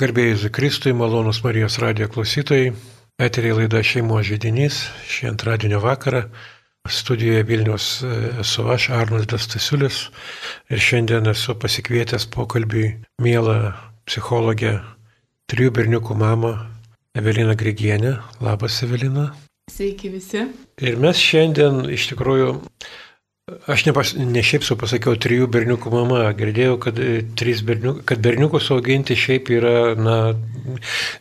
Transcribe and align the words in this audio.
Garbėjai 0.00 0.48
Kristui, 0.48 0.94
malonus 0.96 1.42
Marijos 1.44 1.74
radijo 1.82 2.06
klausytojai, 2.08 2.70
eteriai 3.20 3.58
laida 3.58 3.82
šeimo 3.84 4.22
žydinys, 4.24 4.78
šį 5.04 5.26
antradienio 5.34 5.82
vakarą. 5.84 6.22
Studijoje 6.88 7.42
Vilnius 7.44 7.88
esu 8.40 8.64
aš, 8.72 8.86
Arnoldas 8.96 9.44
Tasiulis, 9.52 9.98
ir 10.72 10.80
šiandien 10.80 11.28
esu 11.28 11.52
pasikvietęs 11.52 12.24
pokalbį 12.32 12.86
mielą 13.20 13.58
psichologę, 14.08 14.78
trijų 15.52 15.76
berniukų 15.76 16.16
mamą 16.16 16.54
Eveliną 17.20 17.52
Grigienę. 17.60 18.16
Labas, 18.40 18.80
Evelina. 18.86 19.34
Sveiki 19.68 20.14
visi. 20.16 20.46
Ir 20.80 20.96
mes 20.96 21.20
šiandien 21.20 21.84
iš 21.92 22.08
tikrųjų 22.14 22.54
Aš 23.66 23.84
ne, 23.86 23.92
pas, 23.92 24.12
ne 24.14 24.42
šiaip 24.44 24.64
su 24.66 24.76
pasakiau 24.78 25.16
trijų 25.18 25.46
berniukų 25.50 25.90
mama, 25.92 26.20
girdėjau, 26.36 26.76
kad, 26.82 26.98
e, 27.02 27.22
berniuk, 27.66 28.02
kad 28.06 28.22
berniukus 28.22 28.68
auginti 28.70 29.16
šiaip 29.18 29.50
yra 29.56 29.72
na, 29.98 30.16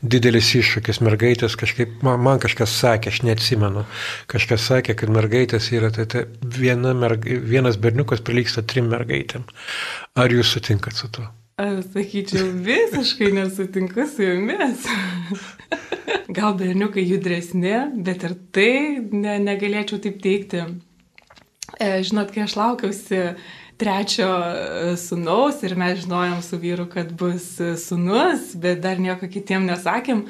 didelis 0.01 0.51
iššūkis, 0.59 1.01
mergaitės 1.05 1.57
kažkaip, 1.59 1.99
man, 2.05 2.19
man 2.25 2.41
kažkas 2.43 2.75
sakė, 2.81 3.13
aš 3.13 3.21
neatsimenu, 3.25 3.85
kažkas 4.29 4.67
sakė, 4.69 4.95
kad 4.99 5.13
mergaitės 5.15 5.71
yra, 5.73 5.91
tai, 5.95 6.05
tai 6.11 6.25
viena 6.59 6.93
merga, 6.97 7.39
vienas 7.53 7.79
berniukas 7.81 8.21
prilyksta 8.25 8.63
trim 8.67 8.91
mergaitėm. 8.93 9.47
Ar 10.19 10.33
jūs 10.33 10.53
sutinkat 10.55 10.99
su 10.99 11.09
tuo? 11.15 11.29
Aš 11.59 11.89
sakyčiau, 11.95 12.51
visiškai 12.63 13.33
nesutinku 13.35 14.05
su 14.07 14.27
jumis. 14.27 14.85
Gal 16.38 16.53
berniukai 16.59 17.03
judresni, 17.09 17.73
bet 18.05 18.23
ir 18.27 18.38
tai 18.55 18.71
ne, 19.11 19.39
negalėčiau 19.43 19.99
taip 20.03 20.21
teikti. 20.23 20.67
E, 21.79 22.01
žinot, 22.03 22.33
kai 22.35 22.43
aš 22.43 22.57
laukiausi 22.59 23.19
trečio 23.79 24.27
e, 24.27 24.95
sunaus 24.99 25.61
ir 25.63 25.77
mes 25.79 26.02
žinojom 26.02 26.41
su 26.43 26.57
vyru, 26.59 26.89
kad 26.91 27.13
bus 27.15 27.53
e, 27.63 27.77
sunus, 27.79 28.52
bet 28.59 28.81
dar 28.83 28.99
nieko 28.99 29.29
kitiem 29.31 29.63
nesakėm. 29.69 30.25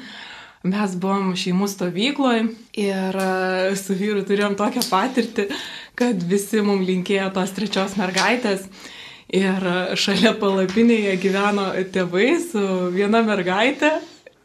Mes 0.70 0.94
buvom 1.02 1.32
šeimų 1.40 1.66
stovykloje 1.72 2.44
ir 2.78 3.16
su 3.80 3.96
vyru 3.96 4.22
turėjom 4.28 4.58
tokią 4.60 4.82
patirtį, 4.90 5.46
kad 5.96 6.22
visi 6.30 6.60
mums 6.62 6.84
linkėjo 6.86 7.30
tos 7.34 7.54
trečios 7.56 7.96
mergaitės. 7.96 8.66
Ir 9.32 9.64
šalia 9.96 10.34
palapinėje 10.36 11.16
gyveno 11.22 11.70
tėvai 11.94 12.34
su 12.44 12.62
viena 12.92 13.24
mergaitė 13.24 13.94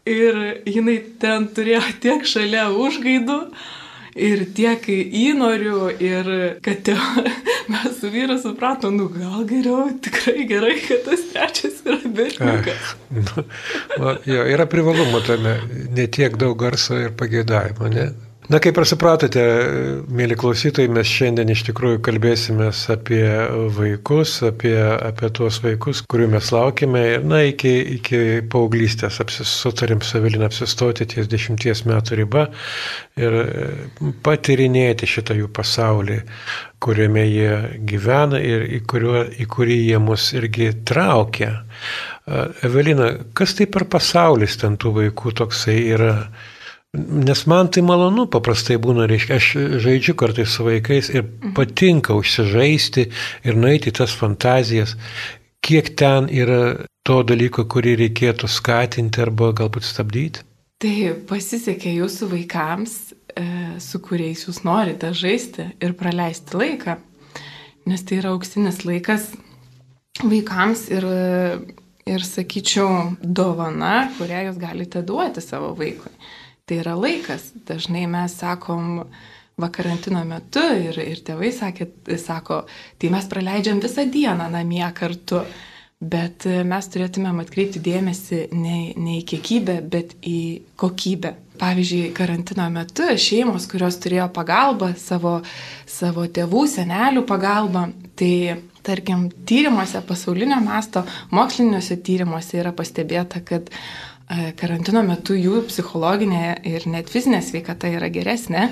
ir 0.07 0.39
jinai 0.69 1.01
ten 1.19 1.49
turėjo 1.51 1.83
tiek 1.99 2.25
šalia 2.29 2.69
užgaidų, 2.71 3.41
ir 4.15 4.43
tiek 4.55 4.85
įnorių, 4.89 5.79
ir 6.03 6.29
kad 6.65 6.83
te, 6.87 6.95
mes 7.71 7.99
su 7.99 8.11
vyru 8.13 8.37
supratom, 8.41 8.95
nu 8.99 9.09
gal 9.11 9.43
geriau, 9.49 9.89
tikrai 10.03 10.45
gerai, 10.49 10.75
kad 10.85 11.03
tas 11.07 11.25
trečias 11.31 11.81
yra 11.85 11.99
berniukas. 12.05 12.95
Nu, 13.11 14.15
jo, 14.27 14.45
yra 14.55 14.67
privalumo 14.71 15.21
tame, 15.25 15.57
ne 15.95 16.07
tiek 16.07 16.39
daug 16.41 16.57
garso 16.59 16.97
ir 16.99 17.15
pagėdavimo, 17.19 17.91
ne? 17.91 18.09
Na, 18.45 18.59
kaip 18.61 18.77
ir 18.77 18.85
supratote, 18.85 19.43
mėly 20.13 20.35
klausytojai, 20.37 20.91
mes 20.93 21.09
šiandien 21.09 21.49
iš 21.49 21.63
tikrųjų 21.65 21.97
kalbėsime 22.05 22.67
apie 22.93 23.23
vaikus, 23.73 24.35
apie, 24.45 24.75
apie 24.77 25.31
tuos 25.33 25.57
vaikus, 25.63 26.03
kurių 26.05 26.27
mes 26.35 26.51
laukime. 26.53 27.01
Ir, 27.15 27.25
na, 27.25 27.41
iki, 27.49 27.73
iki 27.95 28.21
paauglystės 28.53 29.17
sutarim 29.49 30.03
savilin 30.05 30.45
apsistoti 30.45 31.09
ties 31.09 31.29
dešimties 31.31 31.85
metų 31.89 32.21
riba 32.21 32.45
ir 33.17 33.39
e, 33.41 33.49
patirinėti 34.25 35.09
šitą 35.09 35.39
jų 35.41 35.49
pasaulį, 35.55 36.21
kuriame 36.85 37.25
jie 37.25 37.53
gyvena 37.89 38.37
ir 38.45 38.67
į, 38.77 38.83
kuriuo, 38.85 39.23
į 39.41 39.49
kurį 39.55 39.79
jie 39.87 40.01
mus 40.05 40.29
irgi 40.37 40.69
traukia. 40.85 41.55
Evelina, 42.65 43.09
kas 43.33 43.57
tai 43.57 43.65
per 43.73 43.89
pasaulis 43.89 44.61
ten 44.61 44.77
tų 44.77 44.99
vaikų 44.99 45.33
toksai 45.41 45.81
yra? 45.97 46.19
Nes 46.95 47.43
man 47.45 47.67
tai 47.71 47.83
malonu, 47.83 48.25
paprastai 48.31 48.77
būna, 48.81 49.07
reiškia, 49.09 49.37
aš 49.39 49.47
žaidžiu 49.83 50.15
kartais 50.19 50.53
su 50.55 50.65
vaikais 50.65 51.11
ir 51.11 51.23
mhm. 51.25 51.53
patinka 51.57 52.15
užsižaisti 52.15 53.07
ir 53.45 53.59
nueiti 53.59 53.93
tas 53.95 54.15
fantazijas, 54.15 54.95
kiek 55.65 55.95
ten 55.99 56.29
yra 56.31 56.87
to 57.05 57.21
dalyko, 57.27 57.65
kurį 57.69 57.95
reikėtų 58.05 58.49
skatinti 58.49 59.23
arba 59.23 59.51
galbūt 59.57 59.85
stabdyti. 59.85 60.45
Tai 60.81 60.95
pasisekė 61.29 61.93
jūsų 62.01 62.29
vaikams, 62.33 62.95
e, 63.35 63.45
su 63.81 64.01
kuriais 64.03 64.43
jūs 64.47 64.63
norite 64.67 65.11
žaisti 65.15 65.69
ir 65.83 65.95
praleisti 65.97 66.57
laiką, 66.59 66.97
nes 67.89 68.03
tai 68.05 68.19
yra 68.21 68.33
auksinis 68.35 68.83
laikas 68.85 69.29
vaikams 70.23 70.87
ir, 70.95 71.05
ir 72.07 72.25
sakyčiau, 72.27 73.15
dovana, 73.21 74.09
kurią 74.19 74.49
jūs 74.49 74.59
galite 74.61 75.03
duoti 75.05 75.43
savo 75.43 75.73
vaikui 75.77 76.11
tai 76.65 76.81
yra 76.81 76.95
laikas. 76.97 77.51
Dažnai 77.67 78.07
mes 78.09 78.33
sakom, 78.39 79.05
va 79.61 79.69
karantino 79.71 80.23
metu 80.27 80.63
ir, 80.87 80.97
ir 80.99 81.21
tėvai 81.25 81.53
sakė, 81.53 81.87
sako, 82.21 82.65
tai 82.99 83.13
mes 83.13 83.29
praleidžiam 83.31 83.79
visą 83.83 84.07
dieną 84.09 84.49
namie 84.53 84.85
kartu. 84.97 85.45
Bet 86.05 86.43
mes 86.67 86.87
turėtumėm 86.91 87.37
atkreipti 87.39 87.79
dėmesį 87.81 88.39
ne, 88.51 88.79
ne 88.99 89.13
į 89.21 89.25
kiekybę, 89.31 89.77
bet 89.89 90.17
į 90.27 90.39
kokybę. 90.77 91.31
Pavyzdžiui, 91.55 92.09
karantino 92.17 92.65
metu 92.67 93.05
šeimos, 93.15 93.63
kurios 93.71 93.95
turėjo 94.03 94.25
pagalbą, 94.35 94.89
savo, 94.99 95.37
savo 95.87 96.25
tėvų, 96.27 96.65
senelių 96.67 97.23
pagalbą, 97.29 97.85
tai 98.19 98.33
tarkim, 98.85 99.29
tyrimuose, 99.47 100.03
pasaulinio 100.05 100.59
masto, 100.61 101.05
moksliniuose 101.33 101.95
tyrimuose 102.05 102.59
yra 102.59 102.75
pastebėta, 102.75 103.39
kad 103.47 103.71
E, 103.71 104.14
karantino 104.59 105.03
metu 105.05 105.37
jų 105.37 105.65
psichologinė 105.69 106.59
ir 106.65 106.87
net 106.89 107.11
fizinė 107.13 107.41
sveikata 107.45 107.91
yra 107.93 108.09
geresnė, 108.09 108.69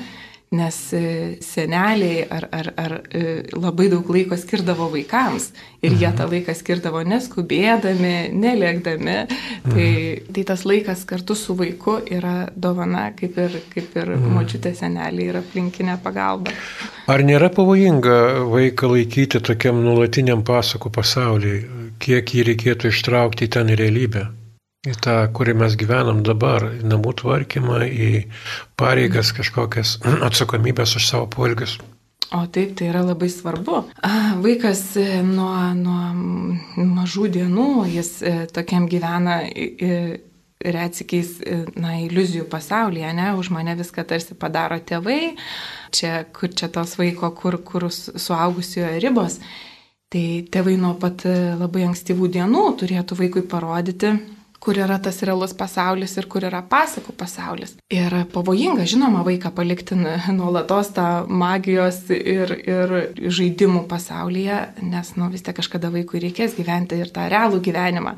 nes 0.53 0.77
e, 0.93 1.37
seneliai 1.41 2.27
ar, 2.29 2.45
ar, 2.53 2.69
ar 2.77 2.93
e, 3.09 3.21
labai 3.57 3.87
daug 3.89 4.09
laiko 4.13 4.37
skirdavo 4.37 4.85
vaikams 4.93 5.49
ir 5.81 5.95
jie 5.95 6.07
mhm. 6.07 6.17
tą 6.19 6.27
laiką 6.29 6.53
skirdavo 6.57 7.01
neskubėdami, 7.09 8.13
nelėkdami. 8.37 9.15
Tai, 9.63 9.87
tai 10.35 10.43
tas 10.51 10.65
laikas 10.69 11.03
kartu 11.09 11.35
su 11.37 11.55
vaiku 11.57 11.97
yra 12.05 12.49
dovana, 12.53 13.07
kaip 13.17 13.39
ir, 13.41 13.57
kaip 13.73 13.97
ir 13.97 14.13
mhm. 14.13 14.37
močiutė 14.37 14.75
seneliai 14.77 15.31
ir 15.31 15.41
aplinkinė 15.41 15.97
pagalba. 16.05 16.53
Ar 17.09 17.25
nėra 17.25 17.49
pavojinga 17.53 18.45
vaiką 18.53 18.93
laikyti 18.93 19.41
tokiam 19.43 19.81
nuolatiniam 19.83 20.45
pasakų 20.45 20.93
pasauliui, 20.93 21.57
kiek 22.03 22.37
jį 22.37 22.47
reikėtų 22.53 22.93
ištraukti 22.93 23.49
į 23.49 23.53
ten 23.57 23.73
realybę? 23.73 24.29
Į 24.83 24.93
tą, 24.99 25.15
kurį 25.31 25.55
mes 25.61 25.77
gyvenam 25.79 26.21
dabar, 26.27 26.65
į 26.81 26.83
namų 26.91 27.15
tvarkymą, 27.21 27.83
į 27.87 28.11
pareigas 28.79 29.31
kažkokias 29.35 29.97
atsakomybės 30.27 30.97
už 30.99 31.07
savo 31.07 31.29
poelgius. 31.31 31.77
O 32.33 32.41
taip, 32.49 32.73
tai 32.79 32.87
yra 32.89 33.03
labai 33.05 33.29
svarbu. 33.29 33.83
Vaikas 34.41 34.81
e, 34.97 35.21
nuo, 35.21 35.53
nuo 35.77 36.85
mažų 36.97 37.27
dienų, 37.35 37.67
jis 37.93 38.09
e, 38.25 38.33
tokiam 38.49 38.87
gyvena 38.89 39.43
retsikiais, 40.63 41.35
e, 41.45 41.59
na, 41.77 41.93
iliuzijų 42.01 42.47
pasaulyje, 42.49 43.11
ne, 43.13 43.29
už 43.37 43.51
mane 43.53 43.77
viską 43.77 44.07
tarsi 44.09 44.35
padaro 44.39 44.79
tėvai, 44.81 45.35
čia, 45.93 46.23
kur 46.33 46.49
čia 46.57 46.71
tos 46.73 46.97
vaiko, 46.97 47.29
kur, 47.37 47.59
kur 47.61 47.87
suaugusiojo 47.93 48.95
ribos. 49.03 49.37
Tai 50.09 50.25
tėvai 50.53 50.75
nuo 50.81 50.95
pat 50.97 51.27
labai 51.59 51.85
ankstyvų 51.91 52.33
dienų 52.33 52.65
turėtų 52.81 53.17
vaikui 53.21 53.45
parodyti, 53.49 54.17
kur 54.63 54.77
yra 54.79 54.95
tas 55.03 55.17
realus 55.27 55.51
pasaulis 55.59 56.13
ir 56.15 56.29
kur 56.31 56.45
yra 56.47 56.61
pasakų 56.63 57.15
pasaulis. 57.19 57.75
Ir 57.91 58.13
pavojinga, 58.31 58.85
žinoma, 58.87 59.25
vaiką 59.27 59.51
palikti 59.55 59.97
nuolatos 59.97 60.93
tą 60.95 61.07
magijos 61.27 61.99
ir, 62.15 62.53
ir 62.63 62.93
žaidimų 63.19 63.83
pasaulyje, 63.91 64.61
nes, 64.87 65.11
nu, 65.19 65.27
vis 65.33 65.43
tiek 65.43 65.57
kažkada 65.57 65.91
vaikui 65.91 66.23
reikės 66.23 66.55
gyventi 66.55 67.01
ir 67.03 67.11
tą 67.11 67.27
realų 67.33 67.59
gyvenimą. 67.65 68.15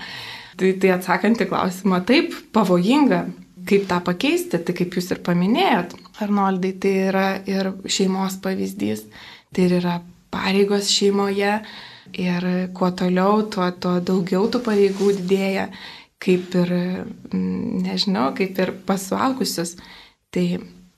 Tai, 0.56 0.72
tai 0.84 0.94
atsakant 0.94 1.42
į 1.42 1.50
klausimą, 1.50 2.04
taip, 2.06 2.38
pavojinga. 2.56 3.26
Kaip 3.66 3.88
tą 3.90 3.98
pakeisti, 4.06 4.59
tai 4.62 4.76
kaip 4.78 4.94
jūs 4.94 5.09
ir 5.16 5.24
paminėjot, 5.26 5.96
Arnoldai, 6.22 6.76
tai 6.78 6.91
yra 7.08 7.28
ir 7.50 7.72
šeimos 7.90 8.38
pavyzdys, 8.44 9.08
tai 9.50 9.66
yra 9.80 9.96
pareigos 10.30 10.91
šeimoje 10.94 11.56
ir 12.14 12.46
kuo 12.78 12.91
toliau, 12.94 13.41
tuo, 13.50 13.72
tuo 13.82 13.98
daugiau 14.06 14.46
tų 14.53 14.62
pareigų 14.68 15.16
didėja 15.18 15.72
kaip 16.26 16.56
ir, 16.58 16.74
mm, 17.32 17.84
nežinau, 17.86 18.32
kaip 18.38 18.58
ir 18.60 18.74
pasuaugusius. 18.88 19.76
Tai 20.34 20.46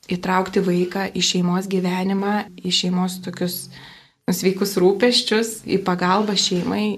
įtraukti 0.07 0.63
vaiką 0.63 1.09
į 1.11 1.21
šeimos 1.21 1.67
gyvenimą, 1.69 2.47
į 2.63 2.71
šeimos 2.73 3.19
tokius 3.25 3.67
sveikus 4.27 4.75
rūpeščius, 4.79 5.61
į 5.67 5.81
pagalbą 5.87 6.35
šeimai, 6.39 6.97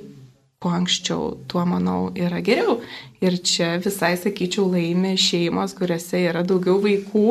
kuo 0.59 0.71
anksčiau, 0.75 1.37
tuo 1.47 1.63
manau 1.65 2.09
yra 2.17 2.41
geriau. 2.45 2.79
Ir 3.23 3.39
čia 3.43 3.77
visai, 3.83 4.15
sakyčiau, 4.19 4.67
laimi 4.73 5.15
šeimos, 5.19 5.75
kuriuose 5.77 6.23
yra 6.29 6.43
daugiau 6.47 6.79
vaikų, 6.83 7.27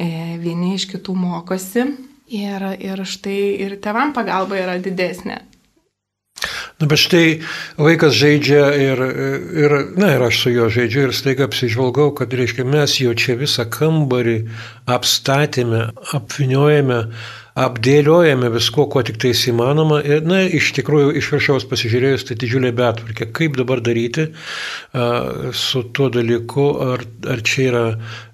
e, 0.00 0.10
vieni 0.40 0.74
iš 0.76 0.88
kitų 0.92 1.16
mokosi 1.16 1.86
ir, 2.30 2.66
ir 2.78 3.04
štai 3.04 3.40
ir 3.64 3.78
tevam 3.82 4.14
pagalba 4.16 4.58
yra 4.60 4.78
didesnė. 4.82 5.40
Na, 6.80 6.86
bet 6.88 7.02
štai 7.02 7.24
vaikas 7.76 8.14
žaidžia 8.16 8.62
ir, 8.80 9.00
ir, 9.52 9.74
na, 10.00 10.14
ir 10.16 10.22
aš 10.24 10.38
su 10.46 10.52
juo 10.54 10.70
žaidžiu 10.72 11.02
ir 11.08 11.12
staiga 11.12 11.44
apsižvalgau, 11.44 12.14
kad, 12.16 12.32
reiškia, 12.32 12.64
mes 12.64 12.94
jau 13.02 13.12
čia 13.12 13.36
visą 13.36 13.66
kambarį 13.68 14.38
apstatėme, 14.88 15.82
apviniojame, 16.16 17.02
apdėliojame 17.60 18.48
visko, 18.54 18.86
ko 18.88 19.02
tik 19.04 19.20
tais 19.20 19.44
įmanoma. 19.52 20.00
Ir, 20.08 20.24
na, 20.24 20.40
iš 20.48 20.70
tikrųjų, 20.78 21.12
iš 21.20 21.28
viršaus 21.34 21.68
pasižiūrėjus, 21.68 22.24
tai 22.30 22.38
didžiulė 22.40 22.72
betvarkė. 22.80 23.28
Kaip 23.36 23.60
dabar 23.60 23.84
daryti 23.84 24.30
a, 24.30 25.10
su 25.52 25.84
tuo 25.92 26.08
dalyku, 26.16 26.70
ar, 26.94 27.04
ar 27.28 27.44
čia 27.44 27.68
yra 27.68 27.84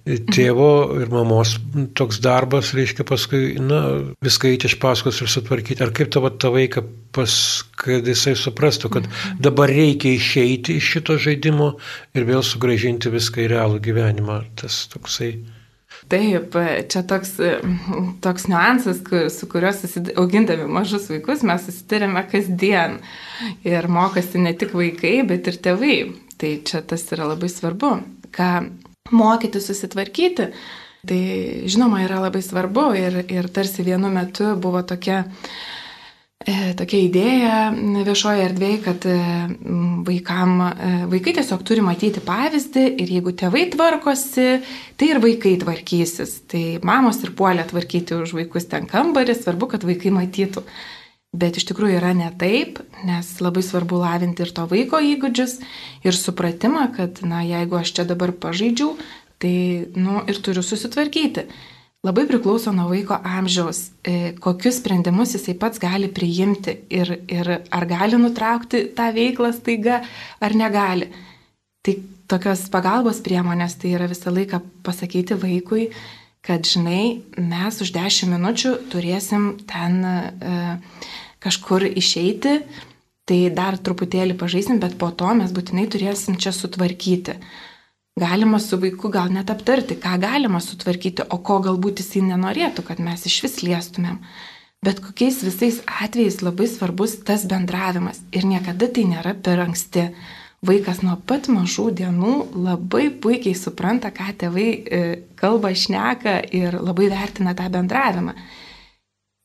tėvo 0.07 0.71
ir 1.01 1.11
mamos 1.11 1.57
toks 1.99 2.21
darbas, 2.23 2.71
reiškia 2.77 3.07
paskui, 3.09 3.57
na, 3.59 3.81
viską 4.23 4.53
įti 4.55 4.71
iš 4.71 4.77
paskos 4.83 5.19
ir 5.23 5.31
sutvarkyti. 5.31 5.83
Ar 5.83 5.91
kaip 5.97 6.13
tavo 6.15 6.31
tą 6.31 6.53
vaiką, 6.55 6.85
pas, 7.17 7.35
kad 7.81 8.07
jisai 8.07 8.37
suprastų, 8.39 8.93
kad 8.95 9.11
dabar 9.43 9.73
reikia 9.73 10.15
išeiti 10.15 10.79
iš 10.79 10.93
šito 10.95 11.19
žaidimo 11.23 11.75
ir 12.15 12.29
vėl 12.29 12.47
sugražinti 12.47 13.11
viską 13.11 13.43
į 13.45 13.51
realų 13.57 13.83
gyvenimą. 13.83 14.41
Tas 14.63 14.85
toksai. 14.95 15.35
Taip, 16.07 16.55
čia 16.93 17.03
toks, 17.09 17.35
toks 18.23 18.47
niuansas, 18.47 19.03
su 19.35 19.49
kuriuo 19.51 19.73
augindami 20.23 20.69
mažus 20.71 21.09
vaikus 21.11 21.43
mes 21.47 21.67
susitarėme 21.67 22.23
kasdien. 22.31 23.01
Ir 23.67 23.91
mokosi 23.91 24.39
ne 24.39 24.55
tik 24.55 24.77
vaikai, 24.77 25.19
bet 25.27 25.51
ir 25.51 25.59
tėvai. 25.67 25.97
Tai 26.37 26.51
čia 26.69 26.85
tas 26.85 27.03
yra 27.17 27.27
labai 27.33 27.49
svarbu, 27.49 27.97
ką 28.37 28.51
mokyti 29.11 29.63
susitvarkyti. 29.63 30.51
Tai 31.07 31.23
žinoma 31.71 32.03
yra 32.03 32.19
labai 32.25 32.43
svarbu 32.43 32.89
ir, 32.99 33.21
ir 33.31 33.47
tarsi 33.55 33.85
vienu 33.87 34.11
metu 34.11 34.57
buvo 34.59 34.83
tokia 34.83 35.23
E, 36.47 36.75
tokia 36.79 36.99
idėja 37.03 37.55
viešoje 38.07 38.45
erdvėje, 38.47 38.79
kad 38.85 39.05
e, 39.11 39.15
vaikam, 40.07 40.53
e, 40.63 40.91
vaikai 41.11 41.33
tiesiog 41.41 41.65
turi 41.67 41.83
matyti 41.83 42.21
pavyzdį 42.23 42.85
ir 43.03 43.11
jeigu 43.17 43.33
tėvai 43.41 43.65
tvarkosi, 43.73 44.45
tai 44.95 45.09
ir 45.11 45.19
vaikai 45.25 45.57
tvarkysis. 45.65 46.37
Tai 46.53 46.63
mamos 46.87 47.19
ir 47.27 47.33
puolė 47.35 47.65
tvarkyti 47.67 48.15
už 48.21 48.37
vaikus 48.39 48.69
ten 48.71 48.87
kambarį, 48.87 49.35
svarbu, 49.41 49.73
kad 49.75 49.89
vaikai 49.89 50.13
matytų. 50.15 50.63
Bet 51.37 51.59
iš 51.61 51.67
tikrųjų 51.69 51.99
yra 51.99 52.15
ne 52.17 52.31
taip, 52.41 52.81
nes 53.05 53.29
labai 53.45 53.61
svarbu 53.65 53.99
lavinti 54.01 54.45
ir 54.45 54.53
to 54.57 54.65
vaiko 54.71 55.01
įgūdžius 55.05 55.59
ir 56.07 56.17
supratimą, 56.17 56.87
kad, 56.97 57.21
na, 57.27 57.43
jeigu 57.45 57.77
aš 57.81 57.93
čia 57.99 58.07
dabar 58.09 58.33
pažaidžiau, 58.33 58.95
tai, 59.43 59.57
nu, 59.99 60.23
ir 60.25 60.41
turiu 60.41 60.65
susitvarkyti. 60.65 61.45
Labai 62.07 62.27
priklauso 62.29 62.71
nuo 62.73 62.87
vaiko 62.89 63.19
amžiaus, 63.25 63.91
e, 64.07 64.33
kokius 64.41 64.79
sprendimus 64.79 65.35
jisai 65.35 65.57
pats 65.59 65.81
gali 65.83 66.09
priimti 66.13 66.77
ir, 66.95 67.11
ir 67.27 67.51
ar 67.59 67.87
gali 67.91 68.21
nutraukti 68.21 68.85
tą 68.97 69.11
veiklą 69.17 69.51
staiga 69.57 70.03
ar 70.41 70.55
negali. 70.55 71.11
Tai 71.83 71.97
tokios 72.31 72.69
pagalbos 72.71 73.19
priemonės 73.25 73.75
tai 73.81 73.97
yra 73.99 74.07
visą 74.11 74.31
laiką 74.35 74.63
pasakyti 74.87 75.35
vaikui, 75.41 75.89
kad 76.47 76.63
žinai, 76.63 77.25
mes 77.43 77.83
už 77.83 77.91
10 77.97 78.31
minučių 78.31 78.77
turėsim 78.93 79.57
ten 79.67 79.99
e, 80.07 80.55
kažkur 81.47 81.87
išeiti, 81.87 82.59
tai 83.27 83.41
dar 83.55 83.79
truputėlį 83.79 84.37
pažaisim, 84.39 84.83
bet 84.83 84.99
po 84.99 85.09
to 85.15 85.33
mes 85.39 85.55
būtinai 85.55 85.89
turėsim 85.91 86.37
čia 86.43 86.53
sutvarkyti 86.55 87.41
galima 88.21 88.59
su 88.59 88.77
vaiku 88.81 89.09
gal 89.09 89.29
net 89.33 89.51
aptarti, 89.53 89.97
ką 90.01 90.17
galima 90.21 90.61
sutvarkyti, 90.61 91.27
o 91.29 91.37
ko 91.45 91.59
galbūt 91.65 92.01
jisai 92.01 92.23
nenorėtų, 92.31 92.85
kad 92.89 93.01
mes 93.03 93.27
iš 93.29 93.43
vis 93.45 93.59
liestumėm. 93.61 94.23
Bet 94.85 95.03
kokiais 95.05 95.43
visais 95.45 95.83
atvejais 95.85 96.41
labai 96.41 96.69
svarbus 96.71 97.19
tas 97.29 97.45
bendravimas 97.49 98.23
ir 98.33 98.49
niekada 98.49 98.89
tai 98.89 99.05
nėra 99.11 99.35
per 99.37 99.61
anksti. 99.67 100.09
Vaikas 100.67 101.03
nuo 101.05 101.19
pat 101.29 101.51
mažų 101.53 101.91
dienų 101.99 102.35
labai 102.57 103.11
puikiai 103.23 103.55
supranta, 103.55 104.09
ką 104.11 104.33
tėvai 104.41 104.69
e, 104.73 105.01
kalba, 105.37 105.75
šneka 105.77 106.39
ir 106.57 106.79
labai 106.81 107.11
vertina 107.13 107.53
tą 107.55 107.69
bendravimą. 107.73 108.33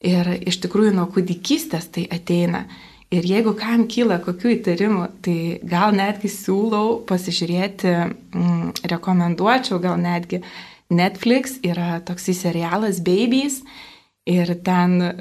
Ir 0.01 0.31
iš 0.49 0.57
tikrųjų 0.63 0.95
nuo 0.97 1.05
kūdikystės 1.13 1.91
tai 1.93 2.07
ateina. 2.09 2.65
Ir 3.11 3.25
jeigu 3.27 3.51
kam 3.59 3.83
kyla 3.91 4.21
kokių 4.23 4.53
įtarimų, 4.55 5.07
tai 5.25 5.37
gal 5.67 5.91
netgi 5.93 6.29
siūlau 6.31 7.01
pasižiūrėti, 7.09 7.91
mm, 8.31 8.85
rekomenduočiau 8.87 9.81
gal 9.83 9.99
netgi 9.99 10.39
Netflix 10.91 11.57
yra 11.63 11.99
toksai 12.07 12.35
serialas 12.35 13.01
Babies 13.03 13.61
ir 14.27 14.53
ten 14.63 15.01
e, 15.03 15.11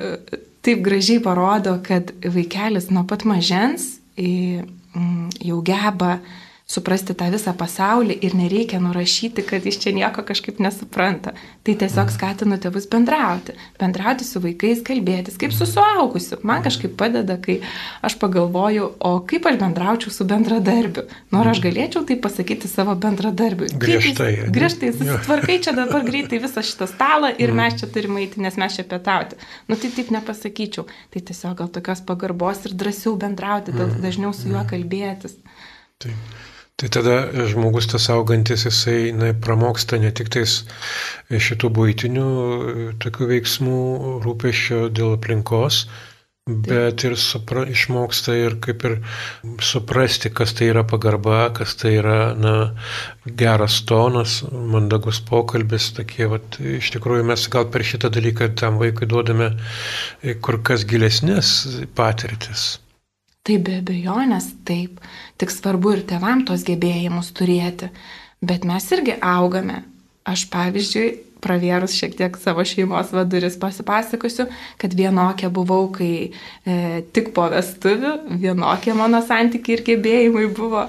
taip 0.63 0.85
gražiai 0.87 1.19
parodo, 1.25 1.77
kad 1.83 2.15
vaikelis 2.23 2.91
nuo 2.95 3.03
pat 3.11 3.27
mažens 3.27 3.99
mm, 4.17 5.35
jau 5.43 5.59
geba 5.67 6.21
suprasti 6.71 7.17
tą 7.19 7.31
visą 7.33 7.53
pasaulį 7.59 8.15
ir 8.27 8.35
nereikia 8.39 8.79
nurašyti, 8.83 9.43
kad 9.47 9.65
jis 9.67 9.79
čia 9.83 9.93
nieko 9.97 10.23
kažkaip 10.27 10.61
nesupranta. 10.63 11.33
Tai 11.67 11.75
tiesiog 11.83 12.05
mhm. 12.07 12.15
skatinu 12.15 12.59
tėvus 12.63 12.87
bendrauti, 12.91 13.57
bendrauti 13.81 14.27
su 14.27 14.43
vaikais, 14.43 14.85
kalbėtis, 14.87 15.39
kaip 15.41 15.55
su 15.57 15.67
suaugusiu. 15.67 16.39
Man 16.47 16.63
kažkaip 16.67 16.95
padeda, 17.01 17.37
kai 17.43 17.59
aš 18.07 18.17
pagalvoju, 18.23 18.87
o 19.01 19.13
kaip 19.27 19.49
aš 19.51 19.59
bendraučiau 19.61 20.15
su 20.15 20.27
bendradarbiu. 20.31 21.07
Nors 21.35 21.53
aš 21.55 21.63
mhm. 21.63 21.67
galėčiau 21.67 22.05
tai 22.07 22.19
pasakyti 22.23 22.71
savo 22.71 22.95
bendradarbiui. 22.95 23.73
Griežtai. 23.81 24.31
Jis, 24.37 24.53
griežtai, 24.55 24.93
susitvarkai 24.95 25.59
čia 25.65 25.75
dabar 25.77 26.07
greitai 26.07 26.41
visą 26.43 26.63
šitą 26.67 26.87
stalą 26.91 27.33
ir 27.35 27.51
mm. 27.51 27.61
mes 27.61 27.81
čia 27.81 27.89
turime 27.93 28.23
eiti, 28.23 28.43
nes 28.43 28.59
mes 28.61 28.77
čia 28.77 28.87
pietauti. 28.89 29.39
Nu 29.71 29.79
tai 29.81 29.91
taip 29.95 30.13
nepasakyčiau. 30.15 30.87
Tai 31.11 31.25
tiesiog 31.31 31.59
gal 31.59 31.73
tokios 31.75 32.05
pagarbos 32.07 32.63
ir 32.69 32.77
drąsiau 32.79 33.17
bendrauti, 33.21 33.75
dažniau 33.75 34.33
su 34.37 34.53
juo 34.53 34.63
kalbėtis. 34.71 35.37
Taip. 36.01 36.50
Tai 36.81 36.89
tada 36.89 37.15
žmogus 37.51 37.91
tas 37.93 38.07
augantis, 38.09 38.63
jisai 38.65 39.11
na, 39.13 39.35
pramoksta 39.47 39.99
ne 40.01 40.09
tik 40.17 40.31
tais 40.33 40.55
šitų 41.29 41.69
būtinių 41.77 42.29
tokių 43.05 43.29
veiksmų 43.35 43.81
rūpešio 44.25 44.87
dėl 44.97 45.19
aplinkos, 45.19 45.83
bet 46.49 47.05
ir 47.05 47.19
supra, 47.21 47.67
išmoksta 47.69 48.39
ir 48.47 48.57
kaip 48.65 48.89
ir 48.89 48.97
suprasti, 49.61 50.33
kas 50.33 50.57
tai 50.57 50.71
yra 50.73 50.87
pagarba, 50.89 51.43
kas 51.61 51.77
tai 51.83 51.93
yra 52.01 52.19
na, 52.33 52.57
geras 53.45 53.83
tonas, 53.85 54.41
mandagus 54.49 55.21
pokalbis. 55.21 55.93
Tokie, 56.01 56.31
vat, 56.33 56.63
iš 56.81 56.95
tikrųjų 56.97 57.29
mes 57.29 57.45
gal 57.53 57.69
per 57.69 57.85
šitą 57.93 58.09
dalyką 58.17 58.55
tam 58.57 58.81
vaikui 58.81 59.11
duodame 59.11 59.53
kur 60.41 60.63
kas 60.65 60.89
gilesnės 60.89 61.59
patirtis. 61.93 62.71
Tai 63.47 63.57
be 63.65 63.79
abejonės 63.81 64.51
taip, 64.69 65.01
tik 65.41 65.53
svarbu 65.53 65.95
ir 65.97 66.05
tevam 66.09 66.45
tos 66.49 66.65
gebėjimus 66.67 67.33
turėti, 67.37 67.89
bet 68.45 68.67
mes 68.69 68.85
irgi 68.93 69.17
augame. 69.25 69.81
Aš 70.29 70.45
pavyzdžiui, 70.53 71.07
pravėrus 71.41 71.95
šiek 71.97 72.15
tiek 72.19 72.37
savo 72.41 72.65
šeimos 72.69 73.15
vaduris 73.15 73.57
pasipasakosiu, 73.61 74.47
kad 74.81 74.95
vienokia 74.97 75.51
buvau, 75.53 75.89
kai 75.95 76.13
e, 76.29 76.77
tik 77.17 77.33
po 77.37 77.47
vestuvių, 77.53 78.13
vienokie 78.43 78.95
mano 78.97 79.23
santykiai 79.25 79.79
ir 79.79 79.85
gebėjimai 79.89 80.47
buvo, 80.57 80.85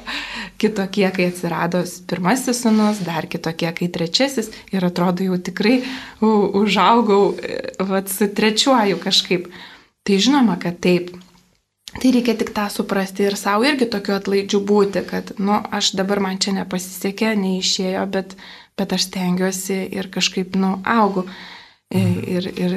kitokie, 0.62 1.08
kai 1.16 1.30
atsirado 1.32 1.84
pirmasis 2.12 2.64
sunus, 2.66 3.02
dar 3.08 3.30
kitokie, 3.32 3.72
kai 3.78 3.90
trečiasis 3.96 4.52
ir 4.76 4.86
atrodo 4.88 5.26
jau 5.26 5.40
tikrai 5.40 5.80
u, 6.20 6.36
užaugau 6.66 7.34
e, 7.40 7.58
vat, 7.80 8.12
su 8.12 8.28
trečiuoju 8.28 9.00
kažkaip. 9.02 9.48
Tai 10.04 10.18
žinoma, 10.18 10.58
kad 10.60 10.80
taip, 10.84 11.14
Tai 11.92 12.12
reikia 12.16 12.38
tik 12.40 12.54
tą 12.56 12.70
suprasti 12.72 13.26
ir 13.28 13.36
savo 13.36 13.66
irgi 13.68 13.90
tokiu 13.92 14.16
atlaidžiu 14.16 14.62
būti, 14.64 15.04
kad, 15.08 15.34
nu, 15.44 15.58
aš 15.76 15.92
dabar 16.00 16.22
man 16.24 16.40
čia 16.40 16.54
nepasisekė, 16.56 17.34
neišėjo, 17.36 18.06
bet, 18.14 18.38
bet 18.80 18.96
aš 18.96 19.10
stengiuosi 19.10 19.82
ir 20.00 20.08
kažkaip, 20.14 20.56
nu, 20.60 20.78
augu. 20.88 21.26
Mhm. 21.92 22.20
Ir, 22.32 22.46
ir 22.56 22.74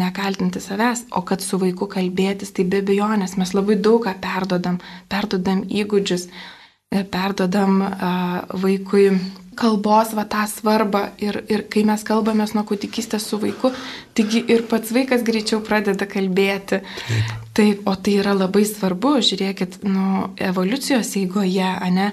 nekaltinti 0.00 0.58
savęs, 0.58 1.04
o 1.14 1.20
kad 1.22 1.38
su 1.38 1.54
vaiku 1.62 1.86
kalbėtis, 1.86 2.50
tai 2.50 2.64
be 2.66 2.80
abejonės 2.82 3.36
mes 3.38 3.52
labai 3.54 3.76
daug 3.78 4.02
ką 4.02 4.16
perdodam, 4.18 4.80
perdodam 5.06 5.60
įgūdžius, 5.70 6.24
perdodam 7.14 7.78
uh, 7.86 8.40
vaikui 8.58 9.12
kalbos 9.56 10.12
va 10.16 10.26
tą 10.28 10.44
svarbą 10.50 11.02
ir, 11.22 11.40
ir 11.52 11.64
kai 11.72 11.84
mes 11.88 12.04
kalbamės 12.06 12.54
nuo 12.56 12.64
kūdikystės 12.68 13.26
su 13.30 13.40
vaiku, 13.42 13.72
taigi 14.16 14.44
ir 14.52 14.66
pats 14.70 14.92
vaikas 14.94 15.24
greičiau 15.26 15.62
pradeda 15.64 16.08
kalbėti. 16.10 16.82
Taip. 16.84 17.34
Taip, 17.56 17.86
o 17.88 17.94
tai 17.96 18.18
yra 18.20 18.34
labai 18.36 18.66
svarbu, 18.68 19.14
žiūrėkit, 19.24 19.80
nu, 19.88 20.26
evoliucijos 20.44 21.14
eigoje, 21.16 21.70
ne, 21.96 22.10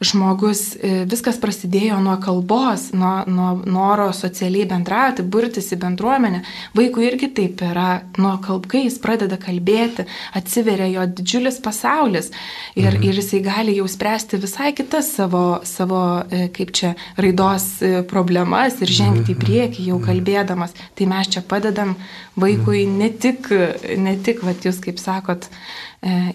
žmogus, 0.00 0.76
e, 0.76 1.02
viskas 1.10 1.40
prasidėjo 1.42 1.98
nuo 2.02 2.14
kalbos, 2.22 2.88
nuo, 2.94 3.24
nuo 3.26 3.48
noro 3.66 4.08
socialiai 4.14 4.68
bendrauti, 4.70 5.24
burtis 5.26 5.72
į 5.74 5.80
bendruomenę. 5.82 6.42
Vaikui 6.78 7.08
irgi 7.08 7.30
taip 7.34 7.62
yra, 7.66 8.04
nuo 8.20 8.36
kalbkai 8.44 8.84
jis 8.84 9.00
pradeda 9.02 9.38
kalbėti, 9.42 10.06
atsiveria 10.38 10.86
jo 10.92 11.06
didžiulis 11.18 11.58
pasaulis 11.64 12.30
ir, 12.76 12.92
mhm. 12.92 13.08
ir 13.08 13.18
jisai 13.18 13.42
gali 13.42 13.74
jau 13.80 13.88
spręsti 13.90 14.38
visai 14.42 14.70
kitas 14.78 15.10
savo, 15.18 15.60
savo 15.66 16.04
e, 16.30 16.46
kaip 16.54 16.72
čia, 16.78 16.94
raidos 17.18 17.66
e, 17.82 18.04
problemas 18.06 18.78
ir 18.82 18.94
žengti 19.00 19.34
į 19.34 19.36
mhm. 19.36 19.42
priekį 19.42 19.90
jau 19.90 19.98
mhm. 19.98 20.06
kalbėdamas. 20.12 20.78
Tai 20.94 21.10
mes 21.10 21.34
čia 21.34 21.42
padedam 21.42 21.96
vaikui 22.38 22.86
ne 22.86 23.10
tik, 23.10 23.50
ne 23.98 24.14
tik, 24.22 24.44
va, 24.46 24.54
jūs 24.62 24.78
kaip 24.84 25.02
sakot, 25.02 25.48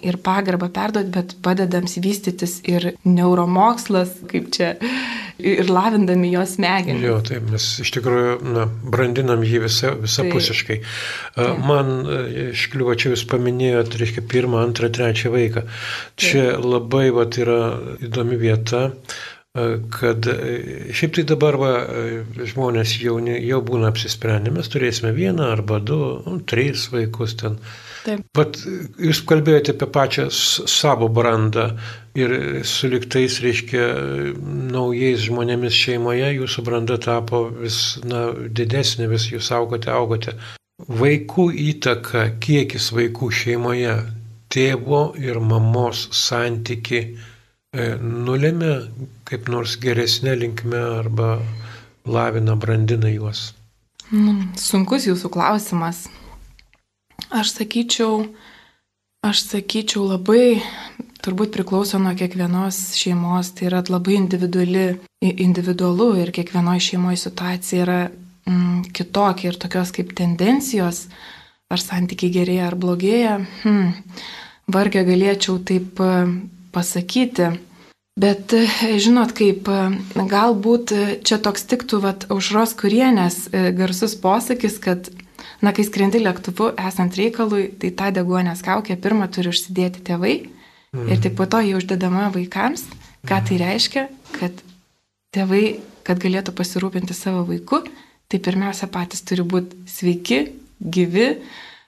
ir 0.03 0.17
pagarbą 0.19 0.67
perduoti, 0.75 1.11
bet 1.13 1.35
padedams 1.43 1.95
vystytis 2.03 2.57
ir 2.67 2.89
neuromokslas, 3.53 4.09
kaip 4.29 4.51
čia, 4.53 4.75
ir 5.39 5.69
lavindami 5.69 6.31
jos 6.31 6.55
smegenis. 6.57 7.03
Jo, 7.03 7.19
taip, 7.25 7.45
mes 7.51 7.79
iš 7.83 7.91
tikrųjų 7.95 8.37
na, 8.53 8.65
brandinam 8.83 9.43
jį 9.43 9.63
visa, 9.65 9.93
visapusiškai. 9.99 10.79
Taip. 11.35 11.61
Man 11.67 12.07
iškliuvo 12.53 12.95
čia 12.95 13.13
jūs 13.13 13.25
paminėjote, 13.29 13.99
reiškia, 14.01 14.25
pirmą, 14.29 14.63
antrą, 14.63 14.89
trečią 14.93 15.33
vaiką. 15.33 15.65
Čia 16.15 16.53
taip. 16.53 16.65
labai 16.65 17.11
vat, 17.13 17.37
yra 17.37 17.61
įdomi 18.01 18.39
vieta 18.41 18.89
kad 19.93 20.25
šiaip 20.97 21.11
tai 21.13 21.23
dabar 21.29 21.55
va, 21.61 21.73
žmonės 22.41 22.95
jauni, 23.03 23.35
jau 23.45 23.59
būna 23.61 23.91
apsisprendę, 23.93 24.49
mes 24.49 24.65
turėsime 24.73 25.11
vieną 25.13 25.51
arba 25.53 25.77
du, 25.77 25.99
nu, 26.25 26.39
tris 26.41 26.87
vaikus 26.89 27.37
ten. 27.37 27.59
Taip. 28.03 28.23
Bet 28.35 28.59
jūs 28.99 29.21
kalbėjote 29.29 29.75
apie 29.75 29.87
pačią 29.95 30.27
savo 30.33 31.07
brandą 31.07 31.69
ir 32.19 32.33
suliktais, 32.67 33.39
reiškia, 33.43 33.85
naujais 34.73 35.23
žmonėmis 35.27 35.77
šeimoje 35.77 36.33
jūsų 36.35 36.65
branda 36.67 36.99
tapo 37.01 37.45
vis 37.61 37.99
na, 38.03 38.25
didesnė, 38.59 39.07
vis 39.11 39.29
jūs 39.31 39.51
augote, 39.55 39.91
augote. 39.93 40.35
Vaikų 40.83 41.47
įtaka, 41.71 42.25
kiekis 42.43 42.89
vaikų 42.95 43.29
šeimoje, 43.31 43.95
tėvo 44.53 45.05
ir 45.21 45.39
mamos 45.39 46.09
santyki 46.17 47.05
E, 47.73 47.85
nulėmė 47.97 48.73
kaip 49.25 49.47
nors 49.49 49.79
geresnė 49.81 50.35
linkme 50.37 50.77
arba 50.99 51.39
lavina, 52.05 52.53
brandina 52.53 53.09
juos? 53.09 53.47
Nu, 54.11 54.35
sunkus 54.61 55.07
jūsų 55.09 55.31
klausimas. 55.33 56.03
Aš 57.31 57.53
sakyčiau, 57.57 58.25
aš 59.23 59.43
sakyčiau 59.47 60.03
labai, 60.09 60.59
turbūt 61.23 61.53
priklauso 61.55 61.99
nuo 62.01 62.11
kiekvienos 62.17 62.95
šeimos, 62.99 63.53
tai 63.55 63.69
yra 63.69 63.83
labai 63.87 64.17
individualu 64.19 66.09
ir 66.19 66.33
kiekvienoje 66.35 66.83
šeimoje 66.89 67.21
situacija 67.23 67.85
yra 67.85 67.99
mm, 68.09 68.91
kitokia 68.95 69.51
ir 69.53 69.59
tokios 69.59 69.93
kaip 69.95 70.11
tendencijos, 70.17 71.05
ar 71.71 71.79
santykiai 71.81 72.33
gerėja 72.33 72.67
ar 72.69 72.75
blogėja, 72.79 73.37
hmm, 73.63 73.93
vargia 74.73 75.05
galėčiau 75.07 75.61
taip 75.63 76.01
pasakyti. 76.73 77.53
Bet 78.19 78.53
žinot, 79.01 79.31
kaip 79.33 79.65
galbūt 80.13 80.91
čia 81.25 81.39
toks 81.41 81.65
tiktų 81.71 81.99
vat, 82.03 82.27
aušros 82.29 82.75
kurienės 82.77 83.47
e, 83.49 83.71
garsus 83.73 84.13
posakis, 84.21 84.77
kad, 84.77 85.09
na, 85.63 85.73
kai 85.75 85.85
skrendi 85.87 86.21
lėktuvu 86.21 86.73
esant 86.87 87.15
reikalui, 87.19 87.69
tai 87.79 87.93
tą 87.97 88.11
deguonės 88.15 88.63
kaukę 88.65 88.97
pirmą 88.99 89.29
turi 89.33 89.53
užsidėti 89.53 90.03
tėvai 90.09 90.35
mm. 90.43 91.07
ir 91.07 91.23
tik 91.23 91.37
po 91.39 91.47
to 91.49 91.63
jį 91.63 91.77
uždedama 91.79 92.29
vaikams. 92.35 92.85
Ką 93.23 93.39
tai 93.47 93.59
reiškia? 93.61 94.07
Kad 94.35 94.63
tėvai, 95.35 95.79
kad 96.03 96.19
galėtų 96.19 96.51
pasirūpinti 96.57 97.15
savo 97.15 97.45
vaiku, 97.47 97.85
tai 98.27 98.41
pirmiausia 98.43 98.89
patys 98.91 99.23
turi 99.23 99.45
būti 99.47 99.79
sveiki, 99.87 100.41
gyvi, 100.83 101.29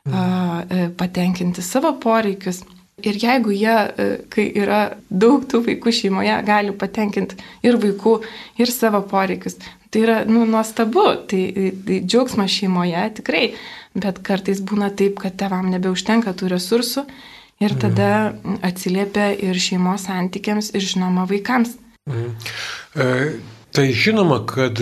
mm. 0.08 0.96
patenkinti 0.96 1.66
savo 1.66 1.92
poreikius 2.00 2.64
Ir 3.04 3.18
jeigu 3.20 3.52
jie, 3.52 3.76
e, 4.00 4.06
kai 4.32 4.46
yra 4.56 4.96
daug 5.12 5.44
tų 5.52 5.60
vaikų 5.66 5.92
šeimoje, 5.92 6.36
gali 6.48 6.72
patenkinti 6.80 7.36
ir 7.68 7.76
vaikų, 7.82 8.14
ir 8.62 8.72
savo 8.72 9.02
poreikius, 9.10 9.58
tai 9.96 10.04
yra 10.04 10.18
nu, 10.28 10.44
nuostabu, 10.44 11.06
tai, 11.32 11.72
tai 11.88 12.02
džiaugsmas 12.04 12.52
šeimoje 12.52 13.06
tikrai, 13.22 13.46
bet 13.96 14.20
kartais 14.28 14.60
būna 14.60 14.90
taip, 14.92 15.22
kad 15.24 15.38
tevam 15.40 15.70
nebeužtenka 15.72 16.34
tų 16.36 16.52
resursų 16.52 17.06
ir 17.64 17.76
tada 17.80 18.10
atsiliepia 18.60 19.30
ir 19.40 19.56
šeimos 19.56 20.10
santykiams, 20.10 20.74
ir 20.76 20.84
žinoma 20.84 21.24
vaikams. 21.32 21.78
Mhm. 22.12 22.34
E 23.00 23.55
Tai 23.76 23.90
žinoma, 23.92 24.38
kad 24.48 24.80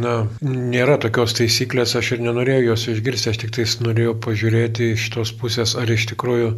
na, 0.00 0.14
nėra 0.40 0.94
tokios 1.02 1.34
taisyklės, 1.36 1.92
aš 1.98 2.14
ir 2.14 2.22
nenorėjau 2.24 2.70
jos 2.70 2.86
išgirsti, 2.94 3.28
aš 3.34 3.40
tik 3.42 3.50
tais 3.52 3.74
norėjau 3.84 4.14
pažiūrėti 4.24 4.94
iš 4.94 5.08
tos 5.12 5.32
pusės, 5.36 5.74
ar 5.76 5.90
iš 5.92 6.06
tikrųjų 6.14 6.54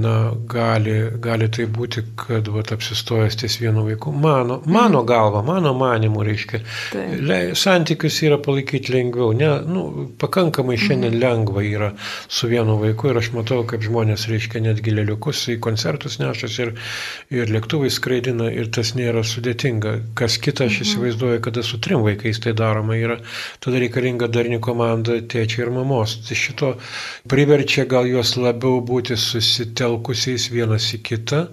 na, 0.00 0.14
gali, 0.50 0.96
gali 1.22 1.46
tai 1.54 1.68
būti, 1.70 2.02
kad 2.18 2.50
vat, 2.50 2.72
apsistojęs 2.74 3.38
ties 3.38 3.58
vienu 3.62 3.84
vaiku. 3.86 4.10
Mano, 4.10 4.56
mano 4.66 5.04
galva, 5.06 5.44
mano 5.46 5.76
manimu, 5.78 6.24
reiškia, 6.26 6.60
le, 7.22 7.38
santykius 7.54 8.18
yra 8.26 8.40
palaikyti 8.42 8.90
lengviau. 8.96 9.30
Ne, 9.38 9.52
nu, 9.70 9.86
pakankamai 10.18 10.74
šiandien 10.74 11.14
mhm. 11.14 11.22
lengva 11.22 11.64
yra 11.66 11.92
su 12.26 12.50
vienu 12.50 12.80
vaiku 12.82 13.12
ir 13.12 13.22
aš 13.22 13.30
matau, 13.36 13.62
kaip 13.62 13.86
žmonės, 13.86 14.26
reiškia, 14.32 14.64
netgi 14.66 14.96
lėliukus 14.96 15.46
į 15.54 15.60
koncertus 15.62 16.18
nešas 16.18 16.58
ir, 16.66 16.74
ir 17.30 17.54
lėktuvai 17.54 17.94
skraidina 17.94 18.50
ir 18.50 18.74
tas 18.74 18.96
nėra 18.98 19.22
sudėtinga. 19.22 19.96
Kas 20.18 20.40
kita, 20.42 20.66
aš 20.66 20.79
aš 20.80 20.88
įsivaizduoju, 20.88 21.40
kada 21.44 21.62
su 21.66 21.78
trim 21.82 22.04
vaikais 22.06 22.40
tai 22.42 22.54
daroma 22.56 22.96
yra, 22.96 23.18
tada 23.60 23.80
reikalinga 23.82 24.28
darni 24.32 24.60
komanda 24.62 25.18
tėčia 25.20 25.64
ir 25.66 25.72
mamos. 25.74 26.16
Tai 26.26 26.38
šito 26.38 26.72
priverčia 27.30 27.86
gal 27.90 28.08
juos 28.08 28.36
labiau 28.40 28.80
būti 28.80 29.18
susitelkusiais 29.20 30.50
vienas 30.54 30.90
į 30.96 31.02
kitą. 31.10 31.44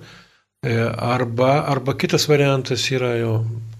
E, 0.65 0.73
arba, 0.97 1.61
arba 1.69 1.93
kitas 1.99 2.27
variantas 2.31 2.87
yra 2.91 3.13
jau, 3.19 3.35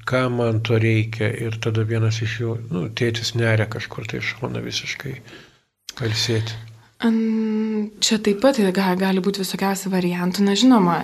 ką 0.08 0.28
man 0.36 0.62
to 0.62 0.78
reikia 0.80 1.32
ir 1.48 1.58
tada 1.64 1.84
vienas 1.88 2.22
iš 2.24 2.40
jų, 2.44 2.56
nu, 2.72 2.88
tėtis 2.94 3.34
neria 3.36 3.66
kažkur 3.72 4.08
tai 4.08 4.22
šona 4.24 4.62
visiškai 4.64 5.18
kalsėti. 5.98 6.64
Čia 6.98 8.18
taip 8.26 8.40
pat 8.42 8.58
gali 8.74 9.22
būti 9.22 9.44
visokiausių 9.44 9.92
variantų. 9.94 10.46
Na 10.48 10.56
žinoma, 10.58 10.96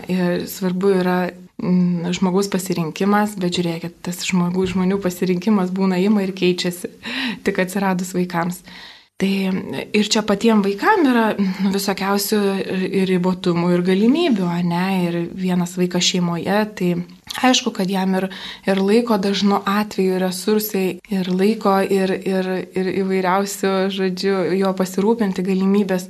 svarbu 0.50 0.94
yra 1.02 1.18
žmogaus 1.62 2.50
pasirinkimas, 2.52 3.38
bet 3.40 3.60
žiūrėkit, 3.60 4.00
tas 4.06 4.24
žmogų, 4.28 4.66
žmonių 4.74 4.98
pasirinkimas 5.04 5.72
būna 5.76 6.00
ima 6.02 6.26
ir 6.26 6.34
keičiasi 6.36 6.92
tik 7.46 7.62
atsiradus 7.64 8.14
vaikams. 8.18 8.64
Tai 9.22 9.30
ir 9.94 10.08
čia 10.10 10.24
patiems 10.26 10.66
vaikams 10.66 11.08
yra 11.08 11.26
nu, 11.38 11.70
visokiausių 11.72 12.40
ir 12.90 13.06
ribotumų, 13.08 13.70
ir 13.76 13.84
galimybių, 13.86 14.48
ne, 14.66 14.88
ir 15.06 15.18
vienas 15.38 15.78
vaikas 15.78 16.04
šeimoje, 16.10 16.58
tai 16.76 16.90
aišku, 17.46 17.72
kad 17.78 17.94
jam 17.94 18.18
ir, 18.18 18.28
ir 18.66 18.82
laiko 18.82 19.20
dažnu 19.22 19.62
atveju 19.70 20.18
resursai, 20.26 20.86
ir 21.14 21.30
laiko, 21.30 21.78
ir, 21.86 22.12
ir, 22.26 22.50
ir 22.74 22.90
įvairiausių, 23.06 23.74
žodžiu, 23.94 24.36
jo 24.58 24.74
pasirūpinti 24.82 25.46
galimybės 25.46 26.10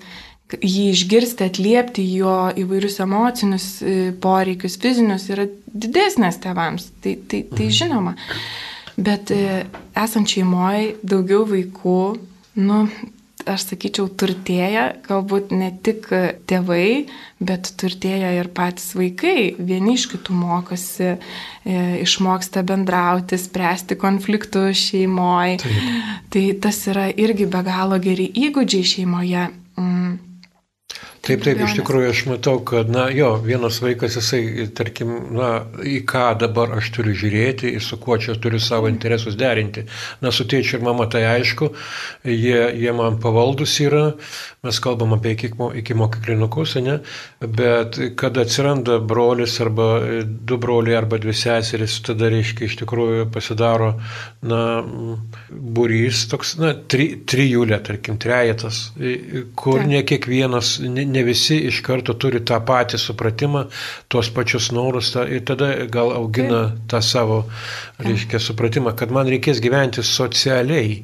jį 0.61 0.85
išgirsti, 0.91 1.47
atliepti 1.49 2.05
jo 2.17 2.35
įvairius 2.59 2.99
emocinius 3.03 3.67
e, 3.81 4.11
poreikius, 4.23 4.77
fizinius 4.81 5.29
yra 5.33 5.47
didesnės 5.73 6.39
tevams. 6.43 6.91
Tai, 7.03 7.17
tai, 7.27 7.43
tai 7.49 7.67
mhm. 7.69 7.75
žinoma. 7.79 8.15
Bet 8.93 9.33
e, 9.33 9.63
esant 9.97 10.29
šeimoje 10.29 10.93
daugiau 11.01 11.47
vaikų, 11.49 11.99
nu, 12.61 12.83
aš 13.49 13.65
sakyčiau, 13.71 14.07
turtėja 14.19 14.85
galbūt 15.07 15.51
ne 15.55 15.69
tik 15.83 16.05
tėvai, 16.49 17.07
bet 17.43 17.71
turtėja 17.79 18.31
ir 18.37 18.49
patys 18.55 18.93
vaikai. 18.97 19.53
Vieni 19.57 19.97
iš 19.97 20.07
kitų 20.13 20.35
mokosi, 20.37 21.09
e, 21.13 21.81
išmoksta 22.03 22.63
bendrauti, 22.67 23.39
spręsti 23.39 23.97
konfliktus 23.99 24.85
šeimoje. 24.87 25.59
Tai 26.33 26.45
tas 26.63 26.79
yra 26.91 27.09
irgi 27.11 27.49
be 27.49 27.65
galo 27.65 27.99
geri 28.01 28.29
įgūdžiai 28.45 28.93
šeimoje. 28.95 29.49
Taip, 31.23 31.39
taip, 31.39 31.61
iš 31.63 31.77
tikrųjų 31.77 32.07
aš 32.11 32.21
matau, 32.27 32.57
kad, 32.67 32.89
na, 32.91 33.05
jo, 33.15 33.29
vienas 33.39 33.77
vaikas, 33.79 34.17
jisai, 34.19 34.65
tarkim, 34.75 35.13
na, 35.31 35.51
į 35.87 36.01
ką 36.03 36.33
dabar 36.41 36.73
aš 36.75 36.89
turiu 36.97 37.13
žiūrėti, 37.15 37.69
su 37.79 37.95
kuo 38.01 38.17
čia 38.19 38.35
turiu 38.43 38.59
savo 38.59 38.89
interesus 38.91 39.37
derinti. 39.39 39.85
Na, 40.19 40.33
su 40.35 40.43
tėčiu 40.43 40.81
ir 40.81 40.83
mama 40.83 41.07
tai 41.07 41.21
aišku, 41.29 41.69
jie, 42.27 42.57
jie 42.75 42.95
man 42.97 43.21
pavaldus 43.23 43.77
yra, 43.85 44.01
mes 44.67 44.79
kalbam 44.83 45.15
apie 45.15 45.37
iki, 45.37 45.53
iki 45.79 45.95
mokyklinukus, 45.95 46.75
ne, 46.83 46.97
bet 47.39 48.01
kada 48.19 48.43
atsiranda 48.43 48.99
brolis 48.99 49.55
arba 49.63 49.87
du 50.27 50.59
broliai 50.59 50.99
arba 50.99 51.21
dvi 51.23 51.37
seserys, 51.39 52.01
tada 52.03 52.33
reiškia 52.35 52.67
iš 52.67 52.77
tikrųjų 52.83 53.29
pasidaro, 53.31 53.93
na, 54.43 54.59
būrys, 55.55 56.25
toks, 56.35 56.57
na, 56.59 56.75
tri, 56.83 57.13
trijulė, 57.23 57.79
tarkim, 57.87 58.19
trejetas, 58.19 58.89
kur 59.55 59.87
ne 59.87 60.03
kiekvienas, 60.03 60.75
ne, 60.83 61.07
ne 61.13 61.23
visi 61.25 61.59
iš 61.69 61.81
karto 61.85 62.15
turi 62.19 62.41
tą 62.45 62.59
patį 62.65 62.99
supratimą, 63.01 63.65
tuos 64.11 64.31
pačius 64.33 64.71
norus 64.75 65.13
ta, 65.15 65.27
ir 65.29 65.45
tada 65.47 65.73
gal 65.91 66.13
augina 66.15 66.65
tą 66.89 67.01
savo, 67.05 67.43
reiškia, 68.03 68.41
supratimą, 68.41 68.95
kad 68.99 69.13
man 69.13 69.29
reikės 69.31 69.61
gyventi 69.63 70.05
socialiai 70.05 71.01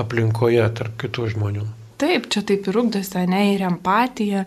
aplinkoje 0.00 0.66
tarp 0.78 0.98
kitų 1.04 1.30
žmonių. 1.36 1.66
Taip, 2.02 2.26
čia 2.32 2.42
taip 2.42 2.66
ir 2.66 2.76
ugdosi, 2.80 3.20
ne, 3.30 3.44
ir 3.54 3.62
empatija, 3.68 4.42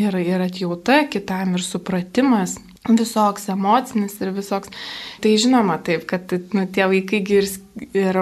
ir, 0.00 0.16
ir 0.16 0.46
atjauta 0.46 1.02
kitam, 1.12 1.52
ir 1.58 1.64
supratimas 1.64 2.56
visoks 2.94 3.48
emocinis 3.48 4.14
ir 4.20 4.30
visoks. 4.34 4.70
Tai 5.22 5.32
žinoma 5.40 5.78
taip, 5.82 6.06
kad 6.08 6.32
nu, 6.54 6.66
tie 6.72 6.86
vaikai 6.86 7.20
girs 7.26 7.58
ir, 7.96 8.18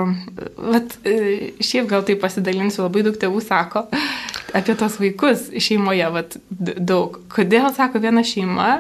vat, 0.57 0.97
šiaip 1.05 1.89
gal 1.91 2.05
tai 2.07 2.17
pasidalinsiu, 2.21 2.85
labai 2.87 3.05
daug 3.07 3.19
tėvų 3.21 3.43
sako, 3.45 3.87
apie 4.55 4.77
tos 4.79 4.99
vaikus 5.03 5.49
šeimoje 5.61 6.11
vat, 6.15 6.37
daug. 6.51 7.19
Kodėl, 7.33 7.69
sako, 7.77 8.01
viena 8.05 8.25
šeima, 8.27 8.71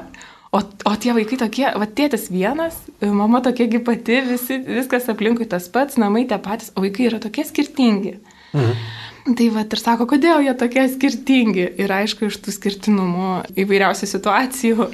o, 0.54 0.61
o 0.62 0.95
tie 1.00 1.14
vaikai 1.16 1.38
tokie, 1.40 1.66
va 1.66 1.88
tėtis 1.88 2.28
vienas, 2.33 2.78
mama 3.02 3.43
tokiegi 3.45 3.83
pati, 3.85 4.21
visi, 4.28 4.61
viskas 4.66 5.11
aplinkui 5.12 5.49
tas 5.50 5.66
pats, 5.73 5.99
namai 6.00 6.26
tie 6.31 6.38
patys, 6.43 6.73
o 6.75 6.85
vaikai 6.85 7.11
yra 7.11 7.23
tokie 7.23 7.47
skirtingi. 7.49 8.19
Mhm. 8.54 8.85
Tai 9.25 9.47
va 9.54 9.62
ir 9.64 9.81
sako, 9.81 10.04
kodėl 10.04 10.43
jie 10.45 10.52
tokie 10.61 10.83
skirtingi. 10.93 11.64
Ir 11.81 11.93
aišku, 11.97 12.28
iš 12.28 12.37
tų 12.45 12.52
skirtinumų 12.52 13.28
įvairiausių 13.62 14.09
situacijų 14.11 14.88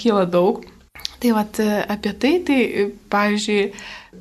kyla 0.00 0.26
daug. 0.28 0.60
Tai 1.22 1.30
va 1.32 1.46
apie 1.94 2.12
tai, 2.20 2.32
tai 2.44 2.58
pavyzdžiui, 3.08 3.62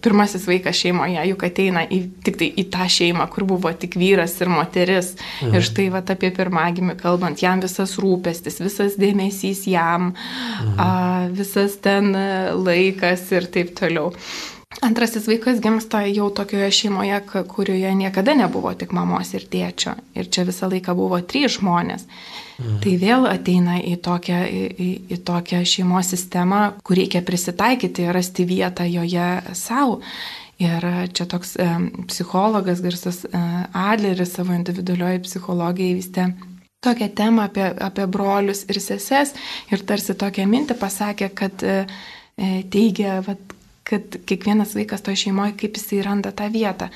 pirmasis 0.01 0.47
vaikas 0.49 0.77
šeimoje 0.79 1.25
juk 1.29 1.45
ateina 1.47 1.83
į, 1.85 1.99
tik 2.25 2.39
tai 2.39 2.49
į 2.59 2.65
tą 2.73 2.87
šeimą, 2.89 3.27
kur 3.33 3.45
buvo 3.49 3.71
tik 3.77 3.97
vyras 3.99 4.35
ir 4.41 4.51
moteris. 4.51 5.13
Mhm. 5.41 5.57
Ir 5.57 5.67
štai 5.67 5.89
va 5.93 6.03
apie 6.15 6.31
pirmagimį 6.35 6.97
kalbant, 7.01 7.43
jam 7.43 7.61
visas 7.63 7.97
rūpestis, 8.01 8.61
visas 8.63 8.97
dėmesys 8.99 9.65
jam, 9.69 10.13
mhm. 10.13 10.73
a, 10.79 10.89
visas 11.33 11.77
ten 11.83 12.13
laikas 12.63 13.29
ir 13.35 13.49
taip 13.53 13.75
toliau. 13.79 14.13
Antrasis 14.81 15.27
vaikas 15.27 15.59
gimsta 15.61 16.01
jau 16.09 16.29
tokioje 16.33 16.71
šeimoje, 16.71 17.19
kurioje 17.47 17.93
niekada 17.95 18.33
nebuvo 18.33 18.73
tik 18.73 18.91
mamos 18.91 19.33
ir 19.37 19.45
tėčio. 19.49 19.93
Ir 20.17 20.29
čia 20.33 20.45
visą 20.47 20.69
laiką 20.71 20.95
buvo 20.97 21.19
trys 21.21 21.59
žmonės. 21.59 22.07
Mhm. 22.57 22.79
Tai 22.83 22.93
vėl 23.01 23.27
ateina 23.29 23.79
į 23.79 23.97
tokią, 24.03 24.39
į, 24.47 24.89
į 25.13 25.19
tokią 25.25 25.63
šeimos 25.67 26.13
sistemą, 26.13 26.63
kur 26.83 26.97
reikia 26.99 27.21
prisitaikyti, 27.25 28.09
rasti 28.13 28.47
vietą 28.49 28.87
joje 28.89 29.29
savo. 29.57 30.01
Ir 30.61 30.85
čia 31.13 31.25
toks 31.27 31.55
e, 31.57 31.67
psichologas 32.07 32.81
Garsas 32.81 33.23
e, 33.25 33.43
Adleris 33.73 34.35
savo 34.37 34.53
individualioji 34.55 35.23
psichologija 35.25 35.95
įvystė 35.95 36.27
tokią 36.83 37.09
temą 37.15 37.41
apie, 37.47 37.65
apie 37.79 38.07
brolius 38.07 38.65
ir 38.69 38.79
seses 38.83 39.33
ir 39.71 39.83
tarsi 39.87 40.15
tokią 40.19 40.45
mintį 40.49 40.77
pasakė, 40.79 41.29
kad 41.35 41.63
e, 41.63 41.83
e 42.37 42.51
teigia, 42.73 43.21
vat, 43.25 43.52
kad 43.87 44.17
kiekvienas 44.25 44.75
vaikas 44.77 45.03
toje 45.05 45.25
šeimoje, 45.25 45.55
kaip 45.59 45.77
jisai 45.79 46.01
randa 46.05 46.31
tą 46.35 46.49
vietą, 46.53 46.89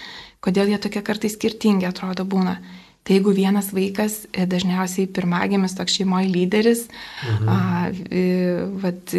kodėl 0.44 0.72
jie 0.72 0.82
tokie 0.82 1.04
kartais 1.06 1.36
skirtingi 1.38 1.88
atrodo 1.90 2.26
būna. 2.28 2.58
Tai 3.08 3.16
jeigu 3.16 3.32
vienas 3.32 3.70
vaikas, 3.72 4.26
e, 4.36 4.44
dažniausiai 4.52 5.08
pirmagimis 5.16 5.78
toks 5.78 5.94
šeimoje 5.96 6.28
lyderis, 6.28 6.82
mhm. 7.24 7.48
a, 7.48 7.60
vat, 8.84 9.14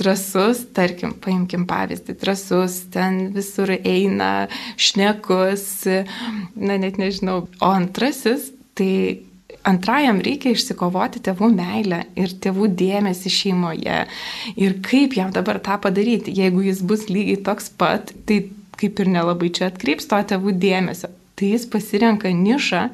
drasus, 0.00 0.62
tarkim, 0.72 1.12
paimkim 1.20 1.66
pavyzdį, 1.68 2.16
drasus, 2.22 2.78
ten 2.94 3.26
visur 3.36 3.74
eina, 3.76 4.48
šnekus, 4.80 5.66
na 6.56 6.80
net 6.80 6.96
nežinau, 6.96 7.42
o 7.60 7.68
antrasis, 7.68 8.48
tai 8.78 9.27
antrajam 9.68 10.22
reikia 10.24 10.54
išsikovoti 10.54 11.22
tėvų 11.28 11.50
meilę 11.54 12.02
ir 12.18 12.34
tėvų 12.44 12.70
dėmesį 12.78 13.34
šeimoje. 13.34 14.00
Ir 14.56 14.78
kaip 14.84 15.16
jam 15.18 15.34
dabar 15.34 15.60
tą 15.64 15.78
padaryti, 15.84 16.34
jeigu 16.34 16.64
jis 16.66 16.82
bus 16.82 17.06
lygiai 17.12 17.42
toks 17.46 17.70
pat, 17.80 18.14
tai 18.28 18.46
kaip 18.78 19.00
ir 19.02 19.14
nelabai 19.14 19.52
čia 19.54 19.68
atkreips 19.72 20.08
to 20.10 20.20
tėvų 20.32 20.54
dėmesio 20.58 21.12
tai 21.38 21.52
jis 21.54 21.66
pasirenka 21.70 22.30
nišą, 22.34 22.88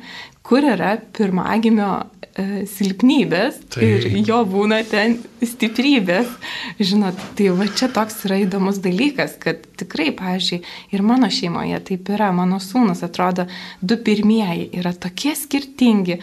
kur 0.45 0.65
yra 0.69 0.99
pirmagimio 1.17 1.89
e, 2.37 2.65
silpnybės 2.69 3.61
tai... 3.73 3.87
ir 3.89 4.19
jo 4.29 4.43
būna 4.49 4.83
ten 4.89 5.17
stiprybės. 5.41 6.29
Žinot, 6.77 7.21
tai 7.39 7.49
va 7.57 7.69
čia 7.73 7.89
toks 7.95 8.21
yra 8.29 8.43
įdomus 8.45 8.83
dalykas, 8.85 9.39
kad 9.41 9.65
tikrai, 9.81 10.11
pažiūrėjau, 10.19 10.75
ir 10.93 11.07
mano 11.07 11.31
šeimoje 11.33 11.81
taip 11.89 12.11
yra, 12.13 12.29
mano 12.37 12.61
sūnus 12.61 13.01
atrodo, 13.07 13.49
du 13.81 13.97
pirmieji 13.97 14.69
yra 14.77 14.93
tokie 14.93 15.33
skirtingi. 15.39 16.21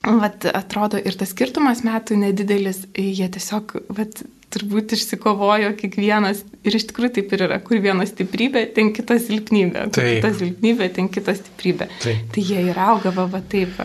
Vat 0.00 0.46
atrodo 0.48 0.96
ir 0.96 1.16
tas 1.20 1.34
skirtumas 1.34 1.82
metų 1.84 2.16
nedidelis, 2.22 2.86
jie 2.96 3.26
tiesiog, 3.28 3.74
vat, 3.92 4.22
turbūt 4.50 4.94
išsikovojo 4.96 5.74
kiekvienas 5.78 6.40
ir 6.66 6.76
iš 6.78 6.88
tikrųjų 6.90 7.12
taip 7.18 7.34
ir 7.36 7.44
yra, 7.46 7.58
kur 7.62 7.82
viena 7.84 8.06
stiprybė, 8.08 8.64
ten 8.74 8.94
kita 8.96 9.18
silpnybė, 9.22 9.90
kur 9.90 10.00
taip. 10.00 10.14
kita 10.18 10.30
silpnybė, 10.38 10.88
ten 10.96 11.10
kita 11.12 11.34
stiprybė. 11.38 11.90
Taip. 12.02 12.30
Tai 12.34 12.46
jie 12.48 12.64
ir 12.72 12.80
auga, 12.80 13.12
va, 13.12 13.42
taip. 13.52 13.76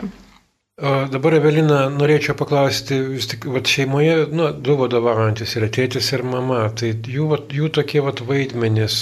O 0.76 0.94
dabar, 1.08 1.38
Evelina, 1.38 1.86
norėčiau 1.92 2.36
paklausti, 2.40 2.98
vis 3.12 3.30
tik, 3.32 3.46
va, 3.52 3.62
šeimoje, 3.76 4.16
nu, 4.36 4.50
du 4.56 4.76
vadovaujantis 4.80 5.56
yra 5.60 5.70
tėtis 5.72 6.10
ir 6.16 6.26
mama, 6.28 6.64
tai 6.80 6.94
jų, 6.96 7.30
va, 7.32 7.42
jų 7.60 7.70
tokie 7.78 8.02
va, 8.04 8.16
vaidmenys 8.32 8.98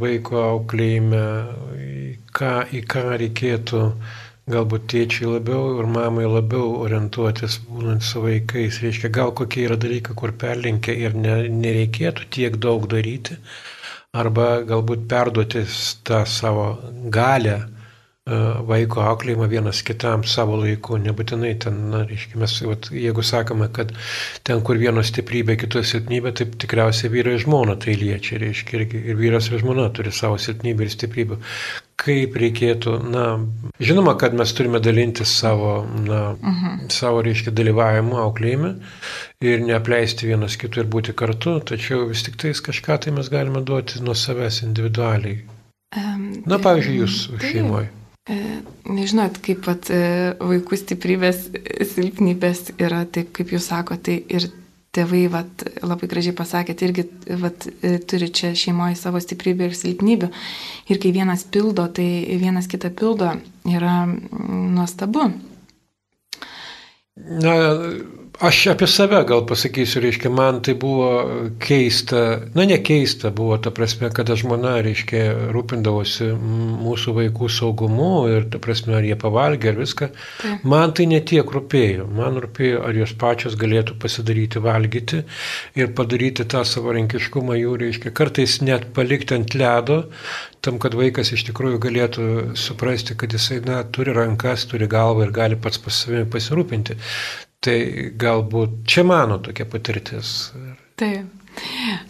vaiko 0.00 0.40
auklėjime, 0.54 1.26
į 1.82 2.08
ką, 2.34 2.54
į 2.74 2.86
ką 2.94 3.04
reikėtų 3.26 3.84
galbūt 4.52 4.86
tėčiai 4.92 5.28
labiau 5.34 5.78
ir 5.80 5.88
mamai 5.92 6.26
labiau 6.28 6.74
orientuotis 6.84 7.58
būnant 7.68 8.04
su 8.04 8.22
vaikais. 8.24 8.80
Reiškia, 8.84 9.10
gal 9.14 9.32
kokie 9.36 9.66
yra 9.68 9.78
dalykai, 9.80 10.16
kur 10.18 10.34
perlinkia 10.42 10.94
ir 11.06 11.16
ne, 11.16 11.40
nereikėtų 11.64 12.28
tiek 12.36 12.60
daug 12.62 12.86
daryti, 12.90 13.38
arba 14.16 14.50
galbūt 14.68 15.08
perduoti 15.10 15.64
tą 16.08 16.22
savo 16.28 16.68
galę 17.16 17.56
e, 17.58 17.66
vaiko 18.70 19.04
auklėjimą 19.10 19.48
vienas 19.52 19.82
kitam 19.86 20.24
savo 20.24 20.56
laiku, 20.62 20.96
nebūtinai 21.04 21.52
ten, 21.64 21.82
na, 21.92 22.04
reiškia, 22.08 22.40
mes, 22.44 22.56
vat, 22.70 22.88
jeigu 22.94 23.24
sakome, 23.24 23.68
kad 23.76 23.92
ten, 24.48 24.64
kur 24.64 24.80
vieno 24.80 25.04
stiprybė, 25.04 25.58
kito 25.60 25.84
silpnybė, 25.84 26.32
tai 26.40 26.48
tikriausiai 26.64 27.12
vyrai 27.16 27.36
ir 27.36 27.44
žmona 27.44 27.76
tai 27.84 27.98
liečia, 28.00 28.40
reiškia, 28.44 28.80
ir, 28.80 28.96
ir 29.12 29.20
vyras 29.20 29.52
ir 29.52 29.60
žmona 29.64 29.90
turi 29.92 30.14
savo 30.22 30.40
silpnybę 30.40 30.88
ir 30.88 30.96
stiprybę 30.96 31.42
kaip 31.98 32.36
reikėtų, 32.38 32.94
na, 33.10 33.24
žinoma, 33.82 34.14
kad 34.20 34.36
mes 34.38 34.52
turime 34.54 34.80
dalinti 34.82 35.26
savo, 35.26 35.82
na, 36.06 36.20
uh 36.32 36.48
mhm. 36.48 36.64
-huh. 36.64 36.90
savo, 36.94 37.22
reiškia, 37.26 37.50
dalyvavimu 37.50 38.16
auklėjime 38.22 38.74
ir 39.42 39.60
neapleisti 39.66 40.30
vienas 40.30 40.56
kitų 40.56 40.84
ir 40.84 40.90
būti 40.94 41.14
kartu, 41.14 41.58
tačiau 41.60 42.08
vis 42.08 42.22
tik 42.22 42.36
tais 42.36 42.62
kažką 42.70 42.98
tai 43.04 43.12
mes 43.12 43.28
galime 43.28 43.62
duoti 43.62 44.02
nuo 44.02 44.14
savęs 44.14 44.62
individualiai. 44.62 45.38
Um, 45.96 46.42
na, 46.46 46.58
pavyzdžiui, 46.58 46.98
jūs 47.02 47.20
tai, 47.40 47.52
šeimoje. 47.52 47.88
Nežinot, 48.84 49.38
kaip 49.44 49.62
pat 49.64 49.88
e, 49.88 50.34
vaikų 50.40 50.76
stiprybės, 50.76 51.46
silpnybės 51.94 52.74
yra 52.76 53.06
taip, 53.08 53.32
kaip 53.32 53.54
jūs 53.54 53.70
sakote, 53.70 54.02
tai 54.04 54.16
ir 54.36 54.50
tėvai, 54.96 55.24
vat, 55.32 55.64
labai 55.84 56.08
gražiai 56.10 56.36
pasakėt, 56.36 56.82
irgi 56.86 57.04
vat, 57.42 57.66
turi 58.10 58.30
čia 58.34 58.54
šeimoje 58.56 58.96
savo 58.98 59.20
stiprybę 59.22 59.68
ir 59.68 59.76
silpnybių. 59.76 60.30
Ir 60.92 61.02
kai 61.02 61.12
vienas 61.16 61.44
pildo, 61.44 61.86
tai 61.94 62.08
vienas 62.40 62.70
kitą 62.70 62.90
pildo 62.96 63.34
yra 63.68 64.00
nuostabu. 64.08 65.28
Na, 67.18 67.54
Aš 68.38 68.58
apie 68.70 68.86
save 68.86 69.18
gal 69.26 69.40
pasakysiu, 69.50 69.98
reiškia, 70.04 70.30
man 70.30 70.60
tai 70.62 70.76
buvo 70.78 71.06
keista, 71.58 72.20
na 72.54 72.66
ne 72.70 72.76
keista 72.86 73.32
buvo 73.34 73.56
ta 73.58 73.72
prasme, 73.74 74.12
kada 74.14 74.36
žmona, 74.38 74.76
reiškia, 74.86 75.50
rūpindavosi 75.50 76.28
mūsų 76.38 77.14
vaikų 77.16 77.48
saugumu 77.50 78.12
ir 78.30 78.46
ta 78.52 78.60
prasme, 78.62 78.94
ar 78.94 79.08
jie 79.08 79.16
pavalgė 79.18 79.72
ar 79.72 79.80
viską. 79.80 80.10
Tai. 80.42 80.52
Man 80.70 80.94
tai 80.94 81.08
netiek 81.10 81.50
rūpėjo. 81.56 82.06
Man 82.20 82.38
rūpėjo, 82.44 82.84
ar 82.86 83.00
jos 83.00 83.16
pačios 83.18 83.56
galėtų 83.58 83.98
pasidaryti 83.98 84.62
valgyti 84.62 85.24
ir 85.74 85.90
padaryti 85.98 86.46
tą 86.46 86.62
savarankiškumą 86.62 87.58
jų, 87.58 87.74
reiškia, 87.82 88.14
kartais 88.22 88.60
net 88.62 88.86
palikti 88.94 89.34
ant 89.34 89.58
ledo, 89.58 89.98
tam, 90.62 90.78
kad 90.78 90.94
vaikas 90.94 91.34
iš 91.34 91.48
tikrųjų 91.50 91.82
galėtų 91.82 92.30
suprasti, 92.54 93.18
kad 93.18 93.34
jisai, 93.34 93.58
na, 93.66 93.82
turi 93.82 94.14
rankas, 94.14 94.70
turi 94.70 94.86
galvą 94.86 95.26
ir 95.26 95.34
gali 95.34 95.58
pats 95.58 95.82
pas 95.82 96.02
savimi 96.06 96.30
pasirūpinti. 96.30 97.00
Tai 97.64 97.78
galbūt 98.14 98.84
čia 98.86 99.02
mano 99.06 99.40
tokia 99.42 99.66
patirtis. 99.66 100.52
Taip. 100.98 101.34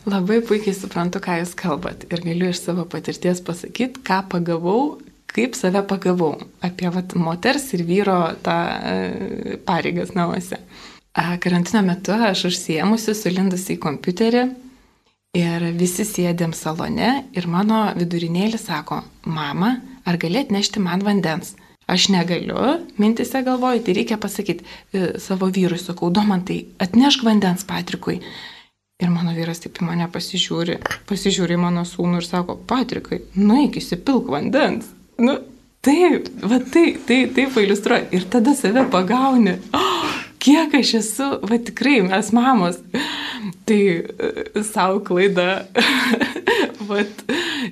Labai 0.08 0.42
puikiai 0.44 0.76
suprantu, 0.76 1.22
ką 1.24 1.38
Jūs 1.40 1.54
kalbat 1.56 2.04
ir 2.10 2.20
galiu 2.24 2.50
iš 2.52 2.60
savo 2.66 2.84
patirties 2.90 3.40
pasakyti, 3.44 4.02
ką 4.04 4.20
pagavau, 4.28 4.98
kaip 5.32 5.56
save 5.56 5.80
pagavau 5.88 6.34
apie 6.64 6.90
vat, 6.92 7.14
moters 7.16 7.70
ir 7.76 7.84
vyro 7.88 8.18
tą 8.44 8.56
e, 8.92 9.56
pareigas 9.64 10.12
namuose. 10.16 10.60
Karantino 11.16 11.80
metu 11.82 12.12
aš 12.12 12.44
užsiemusi, 12.50 13.14
sulindusi 13.16 13.74
į 13.74 13.80
kompiuterį 13.82 14.42
ir 15.38 15.64
visi 15.80 16.04
sėdėm 16.06 16.52
salone 16.54 17.10
ir 17.36 17.48
mano 17.50 17.86
vidurinėlis 17.96 18.68
sako, 18.68 19.00
mama, 19.24 19.78
ar 20.04 20.20
galėt 20.20 20.52
nešti 20.54 20.84
man 20.84 21.02
vandens? 21.06 21.56
Aš 21.88 22.08
negaliu, 22.12 22.58
mintise 23.00 23.42
galvoju, 23.42 23.82
tai 23.84 23.96
reikia 23.96 24.18
pasakyti 24.20 24.64
e, 24.92 25.10
savo 25.22 25.48
vyrui, 25.52 25.80
sakau, 25.80 26.10
domantai, 26.12 26.60
atnešk 26.84 27.24
vandens 27.24 27.64
Patrikui. 27.68 28.20
Ir 28.98 29.12
mano 29.14 29.32
vyras 29.36 29.62
taip 29.62 29.78
į 29.78 29.86
mane 29.86 30.08
pasižiūri, 30.10 30.80
pasižiūri 31.08 31.56
mano 31.60 31.84
sūnų 31.86 32.20
ir 32.20 32.26
sako, 32.26 32.58
Patrikai, 32.68 33.22
nueik 33.38 33.78
įsipilk 33.78 34.28
vandens. 34.34 34.90
Nu, 35.22 35.38
taip, 35.86 36.28
va 36.42 36.58
tai, 36.60 36.90
tai, 37.06 37.22
taip 37.34 37.56
iliustruoja. 37.62 38.08
Ir 38.14 38.26
tada 38.30 38.56
save 38.58 38.88
pagauni. 38.92 39.58
Oh, 39.78 40.27
kiek 40.42 40.74
aš 40.78 40.94
esu, 41.02 41.28
va 41.42 41.58
tikrai 41.58 42.00
mes 42.06 42.32
mamos. 42.36 42.80
Tai 43.68 43.78
e, 43.78 44.62
savo 44.66 45.00
klaida 45.04 45.66
vat, 46.90 47.22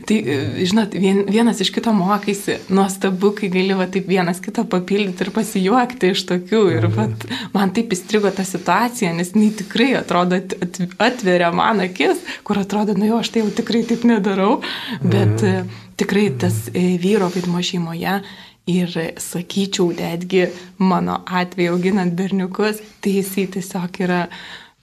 tai, 0.07 0.19
žinot, 0.61 0.95
vien, 0.95 1.23
vienas 1.31 1.61
iš 1.63 1.71
kito 1.75 1.93
mokaisi, 1.97 2.59
nuostabu, 2.73 3.33
kai 3.37 3.51
gali 3.53 3.77
va, 3.77 3.89
taip 3.91 4.09
vienas 4.11 4.41
kitą 4.45 4.67
papildyti 4.71 5.27
ir 5.27 5.33
pasijuokti 5.35 6.13
iš 6.15 6.27
tokių. 6.31 6.63
Ir 6.77 6.89
mhm. 6.89 6.97
vat, 6.99 7.27
man 7.57 7.73
taip 7.77 7.95
įstrigo 7.97 8.31
ta 8.35 8.45
situacija, 8.47 9.15
nes 9.17 9.33
jinai 9.35 9.51
tikrai 9.63 9.93
atrodo 10.01 10.41
atveria 11.03 11.53
man 11.55 11.83
akis, 11.87 12.23
kur 12.47 12.61
atrodo, 12.63 12.97
nu 12.99 13.11
jau 13.11 13.23
aš 13.23 13.35
tai 13.35 13.45
jau 13.45 13.53
tikrai 13.63 13.85
taip 13.89 14.07
nedarau, 14.09 14.61
bet 15.03 15.39
mhm. 15.41 15.73
tikrai 16.01 16.29
tas 16.41 16.67
e, 16.73 16.89
vyro 17.03 17.31
vaidmo 17.35 17.63
šeimoje 17.65 18.21
Ir 18.67 18.91
sakyčiau, 19.23 19.93
netgi 19.95 20.49
mano 20.83 21.21
atveju 21.27 21.77
auginant 21.77 22.15
berniukus, 22.19 22.81
tai 23.01 23.13
jisai 23.21 23.45
tiesiog 23.55 24.01
yra, 24.03 24.25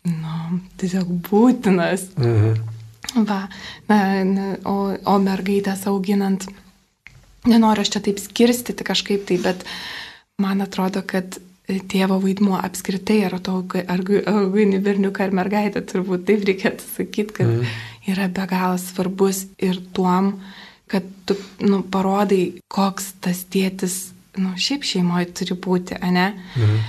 nu, 0.08 0.60
tiesiog 0.80 1.10
būtinas. 1.28 2.08
Mhm. 2.16 2.62
Va, 3.28 3.42
na, 3.92 3.98
na, 4.24 4.46
o, 4.66 4.94
o 4.96 5.18
mergaitės 5.22 5.84
auginant, 5.92 6.48
nenoriu 7.46 7.84
aš 7.84 7.92
čia 7.98 8.02
taip 8.08 8.22
skirstyti 8.24 8.88
kažkaip 8.88 9.28
tai, 9.28 9.38
bet 9.44 9.68
man 10.42 10.64
atrodo, 10.64 11.04
kad 11.06 11.38
tėvo 11.92 12.18
vaidmuo 12.24 12.58
apskritai, 12.60 13.22
ar 13.28 13.38
to 13.44 13.60
augini 14.32 14.80
berniuką 14.84 15.28
ar 15.28 15.36
mergaitę, 15.36 15.84
turbūt 15.88 16.26
taip 16.28 16.44
reikėtų 16.48 16.88
sakyti, 16.96 17.36
kad 17.40 17.52
mm. 17.52 17.78
yra 18.16 18.28
be 18.32 18.48
galo 18.50 18.80
svarbus 18.82 19.46
ir 19.64 19.80
tuom, 19.96 20.34
kad 20.92 21.08
tu 21.28 21.38
nu, 21.64 21.82
parodai, 21.94 22.60
koks 22.72 23.14
tas 23.24 23.46
tėtis, 23.54 24.12
nu, 24.40 24.54
šiaip 24.60 24.86
šeimoje 24.88 25.32
turi 25.40 25.58
būti, 25.68 26.00
ne? 26.12 26.30
Mhm. 26.58 26.84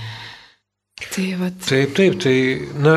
Tai 0.95 1.25
vat... 1.39 1.55
Taip, 1.67 1.91
taip, 1.97 2.13
tai, 2.23 2.35
na, 2.79 2.93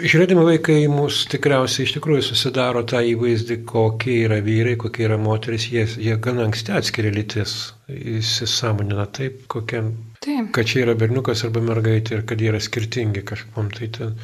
žiūrėdami 0.00 0.44
vaikai 0.46 0.76
mus 0.88 1.26
tikriausiai 1.28 1.84
iš 1.84 1.92
tikrųjų 1.98 2.22
susidaro 2.24 2.80
tą 2.88 3.02
įvaizdį, 3.04 3.58
kokie 3.68 4.14
yra 4.24 4.38
vyrai, 4.44 4.78
kokie 4.80 5.04
yra 5.04 5.18
moteris, 5.20 5.66
jie, 5.68 5.84
jie 6.00 6.16
gana 6.24 6.46
anksti 6.48 6.72
atskiria 6.78 7.12
lytis, 7.12 7.74
įsisamonina 7.92 9.04
taip, 9.18 9.44
kokiam, 9.52 9.92
taip. 10.24 10.48
kad 10.56 10.70
čia 10.70 10.86
yra 10.86 10.96
berniukas 10.96 11.44
arba 11.44 11.60
mergaitė 11.66 12.16
ir 12.16 12.24
kad 12.30 12.40
jie 12.40 12.48
yra 12.54 12.62
skirtingi 12.64 13.20
kažkom. 13.28 13.68
Tai, 13.76 13.90
ten, 13.98 14.16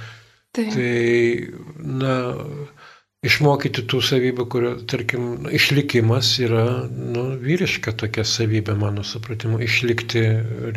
taip. 0.57 0.73
tai 0.73 1.85
na, 2.01 2.17
išmokyti 3.27 3.83
tų 3.91 3.99
savybių, 4.05 4.45
kurio, 4.53 4.71
tarkim, 4.87 5.49
išlikimas 5.55 6.31
yra 6.45 6.65
nu, 6.87 7.25
vyriška 7.43 7.91
tokia 7.99 8.23
savybė, 8.23 8.77
mano 8.79 9.03
supratimu. 9.03 9.59
Išlikti, 9.65 10.23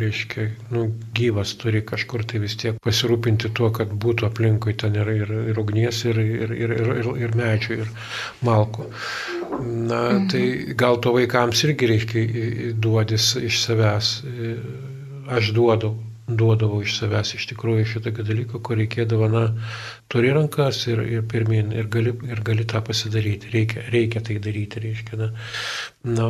reiškia, 0.00 0.48
nu, 0.74 0.88
gyvas 1.14 1.54
turi 1.60 1.84
kažkur 1.86 2.26
tai 2.26 2.42
vis 2.42 2.58
tiek 2.58 2.80
pasirūpinti 2.82 3.52
tuo, 3.54 3.70
kad 3.74 3.94
būtų 3.94 4.26
aplinkui 4.26 4.74
ten 4.74 4.98
ir, 4.98 5.12
ir, 5.22 5.34
ir 5.52 5.62
ugnies, 5.62 6.02
ir, 6.10 6.18
ir, 6.18 6.54
ir, 6.58 6.76
ir, 6.82 7.10
ir 7.28 7.36
medžių, 7.38 7.78
ir 7.84 7.92
malko. 8.42 8.88
Na, 9.62 10.02
mhm. 10.10 10.30
tai 10.32 10.44
gal 10.78 10.98
to 11.04 11.14
vaikams 11.14 11.62
irgi 11.68 11.92
reiškia 11.94 12.72
duodis 12.74 13.36
iš 13.38 13.62
savęs. 13.68 14.16
Aš 15.30 15.54
duodu 15.54 15.94
duodavau 16.28 16.82
iš 16.84 16.94
savęs 17.00 17.34
iš 17.34 17.48
tikrųjų 17.50 17.84
šitokio 17.92 18.24
dalyko, 18.26 18.60
kur 18.62 18.78
reikėdavo, 18.78 19.26
na, 19.32 19.42
turi 20.12 20.30
rankas 20.34 20.78
ir, 20.86 21.02
ir 21.02 21.24
pirmin, 21.28 21.72
ir 21.74 21.88
gali, 21.90 22.12
ir 22.28 22.42
gali 22.46 22.66
tą 22.68 22.82
pasidaryti, 22.86 23.50
reikia, 23.50 23.82
reikia 23.90 24.22
tai 24.22 24.36
daryti, 24.42 24.82
reiškia, 24.84 25.18
na. 25.18 25.30
Na, 26.06 26.28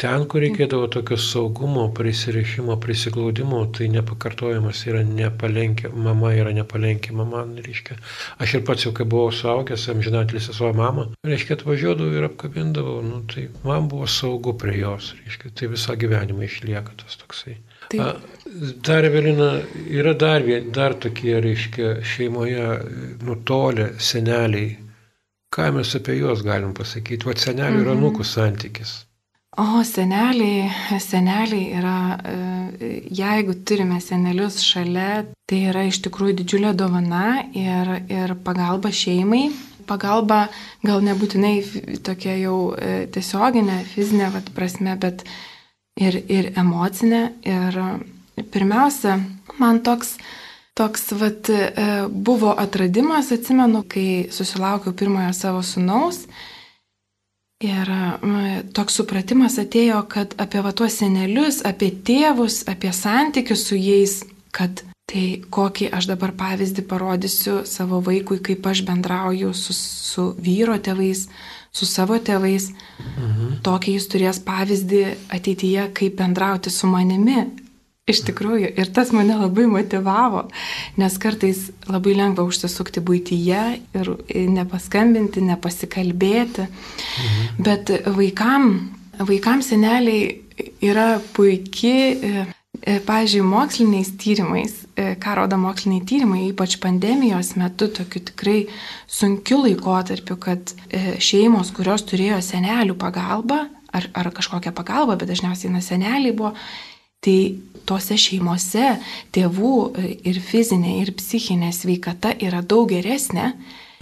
ten, 0.00 0.26
kur 0.30 0.42
reikėdavo 0.42 0.88
tokio 0.94 1.18
saugumo, 1.22 1.86
prisirišimo, 1.94 2.76
prisiglaudimo, 2.82 3.62
tai 3.74 3.88
nepakartojamas 3.94 4.82
yra 4.90 5.04
nepalenkė, 5.06 5.92
mama 5.94 6.34
yra 6.34 6.54
nepalenkima 6.54 7.26
man, 7.30 7.54
reiškia. 7.62 7.98
Aš 8.42 8.58
ir 8.58 8.66
pats 8.66 8.88
jau, 8.88 8.94
kai 8.96 9.06
buvau 9.06 9.30
suaugęs, 9.34 9.86
amžinatelis 9.94 10.50
savo 10.50 10.72
mamą, 10.78 11.08
reiškia, 11.26 11.60
atvažiuodavau 11.60 12.18
ir 12.18 12.28
apkabindavau, 12.30 12.98
nu, 13.06 13.22
tai 13.30 13.48
man 13.62 13.86
buvo 13.90 14.10
saugu 14.10 14.58
prie 14.58 14.80
jos, 14.82 15.14
reiškia, 15.22 15.54
tai 15.54 15.70
visą 15.74 15.98
gyvenimą 15.98 16.46
išlieka 16.50 16.98
tas 17.04 17.22
toksai. 17.22 17.58
Taip. 17.98 18.30
Dar, 18.86 19.02
Evelina, 19.08 19.48
yra 19.90 20.12
dar, 20.14 20.44
dar 20.74 20.94
tokie, 21.02 21.32
reiškia, 21.42 21.96
šeimoje 22.06 22.66
nutolę 23.24 23.88
seneliai. 23.98 24.76
Ką 25.54 25.72
mes 25.74 25.90
apie 25.98 26.18
juos 26.18 26.44
galim 26.46 26.74
pasakyti? 26.76 27.26
Vat 27.26 27.42
senelių 27.42 27.80
ir 27.80 27.88
mhm. 27.88 27.96
anūkų 27.96 28.26
santykis. 28.26 28.94
O 29.58 29.84
seneliai, 29.86 30.66
seneliai 30.98 31.68
yra, 31.78 31.98
e, 32.26 32.88
jeigu 33.14 33.54
turime 33.62 34.00
senelius 34.02 34.58
šalia, 34.66 35.22
tai 35.46 35.60
yra 35.70 35.84
iš 35.86 36.00
tikrųjų 36.02 36.40
didžiulė 36.40 36.72
dovana 36.74 37.44
ir, 37.54 37.92
ir 38.10 38.34
pagalba 38.42 38.90
šeimai. 38.90 39.46
Pagalba 39.86 40.48
gal 40.82 41.04
nebūtinai 41.06 41.54
tokia 42.02 42.34
jau 42.40 42.58
e, 42.74 43.04
tiesioginė, 43.14 43.84
fizinė 43.92 44.32
vat, 44.34 44.50
prasme, 44.56 44.96
bet 44.98 45.22
ir, 46.00 46.18
ir 46.30 46.50
emocinė. 46.58 47.24
Ir 47.46 47.78
pirmiausia, 48.54 49.18
man 49.60 49.80
toks, 49.86 50.16
toks 50.78 51.12
vat, 51.20 51.50
e, 51.50 51.90
buvo 52.10 52.54
atradimas, 52.58 53.32
atsimenu, 53.34 53.84
kai 53.88 54.26
susilaukiau 54.34 54.94
pirmojo 54.96 55.32
savo 55.36 55.62
sunaus. 55.62 56.24
Ir 57.64 57.88
toks 58.76 58.98
supratimas 58.98 59.54
atėjo, 59.62 60.02
kad 60.10 60.34
apie 60.42 60.60
va 60.60 60.74
tuos 60.76 60.98
senelius, 61.00 61.62
apie 61.64 61.94
tėvus, 62.04 62.64
apie 62.68 62.90
santykius 62.92 63.62
su 63.70 63.78
jais, 63.78 64.18
kad 64.52 64.82
tai 65.08 65.24
kokį 65.54 65.88
aš 65.94 66.08
dabar 66.10 66.34
pavyzdį 66.36 66.84
parodysiu 66.90 67.62
savo 67.68 68.02
vaikui, 68.04 68.40
kaip 68.44 68.66
aš 68.66 68.82
bendrauju 68.88 69.54
su, 69.56 69.72
su 69.76 70.26
vyro 70.40 70.76
tėvais, 70.76 71.28
su 71.74 71.88
savo 71.90 72.18
tėvais, 72.22 72.70
mhm. 72.70 73.58
tokį 73.66 73.98
jis 73.98 74.08
turės 74.12 74.40
pavyzdį 74.46 75.04
ateityje, 75.34 75.90
kaip 75.98 76.18
bendrauti 76.20 76.72
su 76.72 76.90
manimi. 76.90 77.48
Iš 78.04 78.20
tikrųjų, 78.26 78.68
ir 78.76 78.90
tas 78.92 79.14
mane 79.16 79.32
labai 79.40 79.64
motivavo, 79.64 80.42
nes 81.00 81.14
kartais 81.16 81.70
labai 81.88 82.12
lengva 82.18 82.44
užsisukti 82.44 83.00
būtyje 83.00 83.62
ir 83.96 84.10
nepaskambinti, 84.52 85.40
nepasikalbėti. 85.48 86.66
Mhm. 86.68 87.64
Bet 87.64 87.94
vaikam, 88.12 88.68
vaikam 89.24 89.64
seneliai 89.64 90.34
yra 90.84 91.16
puikiai 91.34 92.12
E, 92.20 92.44
pavyzdžiui, 92.84 93.42
moksliniais 93.48 94.10
tyrimais, 94.20 94.72
e, 94.96 95.14
ką 95.16 95.34
rodo 95.38 95.56
moksliniai 95.56 96.04
tyrimai, 96.04 96.42
ypač 96.50 96.76
pandemijos 96.82 97.54
metu, 97.56 97.88
tokiu 97.88 98.20
tikrai 98.20 98.58
sunkiu 99.08 99.62
laikotarpiu, 99.64 100.36
kad 100.36 100.74
e, 100.90 101.16
šeimos, 101.22 101.72
kurios 101.76 102.04
turėjo 102.04 102.42
senelių 102.44 102.96
pagalbą, 103.00 103.62
ar, 103.94 104.08
ar 104.12 104.30
kažkokią 104.36 104.74
pagalbą, 104.76 105.16
bet 105.20 105.32
dažniausiai 105.32 105.72
na 105.72 105.80
seneliai 105.84 106.34
buvo, 106.36 106.52
tai 107.24 107.38
tose 107.88 108.18
šeimose 108.20 108.98
tėvų 109.32 109.76
ir 110.28 110.40
fizinė, 110.44 110.98
ir 111.00 111.14
psichinė 111.16 111.72
sveikata 111.72 112.34
yra 112.44 112.60
daug 112.60 112.90
geresnė 112.92 113.54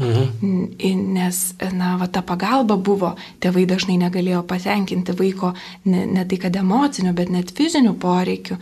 Mhm. 0.02 1.02
Nes, 1.14 1.40
na, 1.72 1.96
va, 2.00 2.08
ta 2.08 2.22
pagalba 2.26 2.76
buvo, 2.76 3.14
tėvai 3.42 3.66
dažnai 3.70 3.98
negalėjo 4.00 4.42
patenkinti 4.48 5.14
vaiko 5.18 5.52
ne, 5.84 6.06
ne 6.06 6.24
tai 6.28 6.38
kad 6.42 6.56
emocinių, 6.58 7.14
bet 7.16 7.30
net 7.30 7.52
fizinių 7.56 7.94
poreikių. 8.02 8.58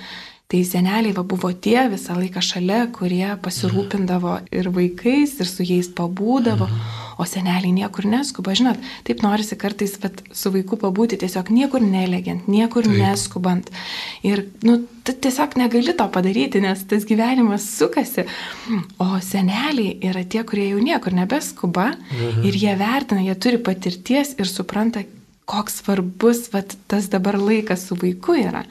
Tai 0.51 0.65
seneliai 0.67 1.13
va, 1.15 1.23
buvo 1.23 1.53
tie 1.55 1.85
visą 1.93 2.17
laiką 2.19 2.41
šalia, 2.43 2.81
kurie 2.91 3.37
pasirūpindavo 3.39 4.33
ir 4.51 4.69
vaikais, 4.75 5.37
ir 5.39 5.47
su 5.47 5.63
jais 5.63 5.87
pabūdavo. 5.95 6.67
O 7.21 7.27
seneliai 7.29 7.71
niekur 7.77 8.09
neskuba. 8.11 8.57
Žinot, 8.59 8.81
taip 9.07 9.23
norisi 9.23 9.55
kartais 9.61 9.95
vat, 10.03 10.23
su 10.35 10.51
vaiku 10.51 10.79
pabūti 10.81 11.21
tiesiog 11.21 11.53
niekur 11.55 11.85
nelegiant, 11.85 12.49
niekur 12.51 12.89
taip. 12.89 12.99
neskubant. 12.99 13.71
Ir 14.27 14.47
nu, 14.67 14.81
tiesiog 15.07 15.55
negali 15.61 15.95
to 15.95 16.09
padaryti, 16.11 16.65
nes 16.65 16.83
tas 16.89 17.07
gyvenimas 17.07 17.71
sukasi. 17.77 18.27
O 18.99 19.11
seneliai 19.23 20.01
yra 20.11 20.25
tie, 20.27 20.43
kurie 20.49 20.71
jau 20.73 20.83
niekur 20.83 21.15
nebeskuba 21.15 21.93
mhm. 21.95 22.43
ir 22.49 22.59
jie 22.59 22.75
vertina, 22.81 23.23
jie 23.23 23.39
turi 23.39 23.63
patirties 23.63 24.35
ir 24.41 24.51
supranta, 24.51 25.07
koks 25.51 25.85
svarbus 25.85 26.49
vat, 26.51 26.75
tas 26.91 27.07
dabar 27.13 27.39
laikas 27.39 27.87
su 27.87 27.99
vaiku 28.01 28.41
yra. 28.41 28.65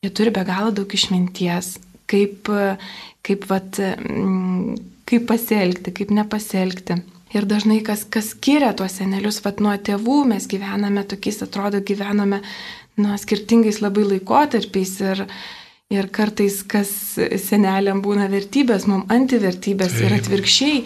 Jie 0.00 0.08
turi 0.16 0.30
be 0.32 0.40
galo 0.48 0.70
daug 0.72 0.92
išminties, 0.96 1.74
kaip, 2.08 2.48
kaip, 3.26 3.42
vat, 3.50 3.76
mm, 3.76 4.78
kaip 5.04 5.26
pasielgti, 5.28 5.92
kaip 5.98 6.14
nepasielgti. 6.16 6.96
Ir 7.36 7.44
dažnai 7.50 7.82
kas, 7.84 8.06
kas 8.08 8.30
skiria 8.32 8.70
tuos 8.72 8.96
senelius, 8.96 9.42
vad 9.44 9.60
nuo 9.60 9.74
tėvų, 9.76 10.22
mes 10.30 10.46
gyvename 10.48 11.04
tokiais, 11.04 11.42
atrodo, 11.44 11.82
gyvename 11.84 12.40
nuo 12.96 13.18
skirtingais 13.20 13.82
labai 13.84 14.06
laikotarpiais 14.14 14.94
ir, 15.04 15.20
ir 15.92 16.08
kartais 16.16 16.62
kas 16.64 16.94
seneliam 17.44 18.00
būna 18.00 18.30
vertybės, 18.32 18.88
mums 18.88 19.12
antivertybės 19.12 19.98
Taip. 19.98 20.06
ir 20.06 20.16
atvirkščiai. 20.16 20.80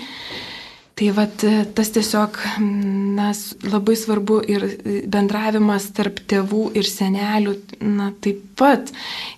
Tai 0.95 1.09
vat, 1.11 1.43
tas 1.75 1.89
tiesiog 1.91 2.37
na, 2.63 3.33
labai 3.67 3.97
svarbu 3.99 4.37
ir 4.47 4.67
bendravimas 5.11 5.89
tarp 5.97 6.21
tėvų 6.31 6.69
ir 6.79 6.87
senelių, 6.87 7.55
na 7.83 8.13
taip 8.23 8.45
pat. 8.59 8.93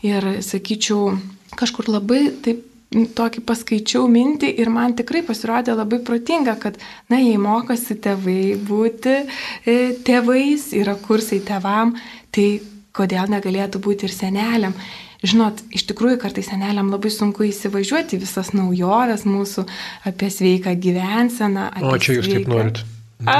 Ir 0.04 0.42
sakyčiau, 0.44 1.14
kažkur 1.56 1.88
labai 1.94 2.26
taip 2.44 2.60
tokį 2.92 3.42
paskaičiau 3.48 4.04
mintį 4.08 4.52
ir 4.60 4.68
man 4.72 4.94
tikrai 4.96 5.22
pasirodė 5.26 5.74
labai 5.74 5.98
protinga, 6.04 6.54
kad, 6.60 6.76
na, 7.10 7.18
jei 7.24 7.40
mokosi 7.40 7.96
tėvai 8.04 8.54
būti 8.68 9.16
e, 9.16 9.76
tėvais, 10.06 10.70
yra 10.76 10.94
kursai 11.00 11.40
tėvam, 11.44 11.96
tai 12.30 12.60
kodėl 12.96 13.32
negalėtų 13.32 13.82
būti 13.82 14.08
ir 14.08 14.14
seneliam. 14.14 14.76
Žinot, 15.24 15.62
iš 15.72 15.86
tikrųjų 15.88 16.18
kartais 16.20 16.50
seneliam 16.50 16.90
labai 16.92 17.12
sunku 17.14 17.46
įsivažiuoti 17.48 18.20
visas 18.20 18.52
naujoves 18.56 19.24
mūsų 19.28 19.64
apie 20.08 20.28
sveiką 20.32 20.76
gyvenseną. 20.82 21.70
O 21.80 21.96
čia 21.96 22.18
jūs 22.18 22.28
sveiką... 22.28 22.44
taip 22.44 22.52
norit. 22.52 22.84
A, 23.24 23.36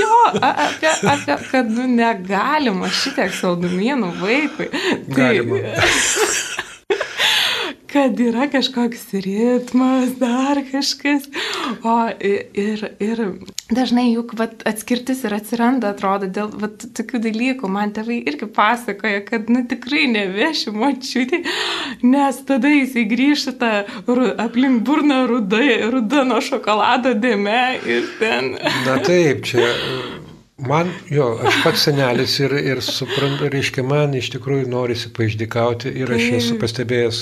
jo, 0.00 0.16
a, 0.42 0.48
apie, 0.66 0.90
apie, 1.06 1.36
kad 1.52 1.70
nu, 1.70 1.86
negalima 1.86 2.90
šitiek 2.90 3.30
saldumynų 3.36 4.10
vaikui. 4.18 4.66
Galima. 5.14 5.60
Tai, 5.62 6.50
kad 7.94 8.20
yra 8.20 8.48
kažkoks 8.50 9.12
ritmas, 9.22 10.16
dar 10.18 10.58
kažkas. 10.66 11.28
O 11.86 11.94
ir, 12.18 12.82
ir 12.98 13.22
dažnai 13.70 14.08
juk 14.08 14.34
vat, 14.38 14.64
atskirtis 14.66 15.22
ir 15.24 15.36
atsiranda, 15.36 15.92
atrodo, 15.94 16.26
dėl 16.26 16.50
vat, 16.58 16.88
tokių 16.98 17.22
dalykų. 17.28 17.70
Man 17.70 17.94
tėvai 17.94 18.18
irgi 18.26 18.48
pasakoja, 18.56 19.22
kad 19.28 19.46
nu, 19.52 19.62
tikrai 19.70 20.08
neveši 20.10 20.74
močiutį, 20.74 21.42
nes 22.02 22.42
tada 22.48 22.74
jisai 22.74 23.06
grįžta 23.14 23.54
tą 23.62 23.72
aplink 24.42 24.82
burną 24.82 25.24
rudą 25.30 26.26
nuo 26.26 26.42
šokolado 26.42 27.14
dėme 27.14 27.62
ir 27.86 28.10
ten. 28.18 28.56
Na 28.88 28.98
taip, 29.06 29.46
čia 29.46 29.70
Man, 30.56 30.86
jo, 31.10 31.32
aš 31.42 31.56
pats 31.64 31.82
senelis 31.88 32.36
ir, 32.38 32.52
ir 32.54 32.78
suprantu, 32.86 33.48
reiškia, 33.50 33.82
man 33.82 34.12
iš 34.14 34.28
tikrųjų 34.36 34.68
norisi 34.70 35.10
paaišdikauti 35.16 35.90
ir 35.98 36.12
aš 36.14 36.28
esu 36.36 36.58
pastebėjęs 36.60 37.18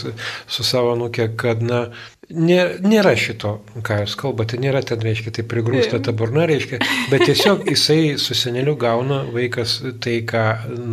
su 0.53 0.65
savo 0.69 0.93
nukė, 1.01 1.31
kad, 1.41 1.63
na, 1.65 1.87
nė, 2.29 2.59
nėra 2.85 3.15
šito, 3.17 3.55
ką 3.89 4.03
jūs 4.03 4.19
kalbate, 4.21 4.61
nėra 4.61 4.85
ten, 4.85 5.01
reiškia, 5.01 5.33
tai 5.39 5.47
prigrūsta 5.49 6.03
ta 6.05 6.13
burna, 6.13 6.45
reiškia, 6.51 6.83
bet 7.09 7.25
tiesiog 7.25 7.65
jisai 7.73 8.19
su 8.21 8.37
seneliu 8.37 8.77
gauna 8.77 9.23
vaikas 9.33 9.79
tai, 10.05 10.19
ką 10.29 10.45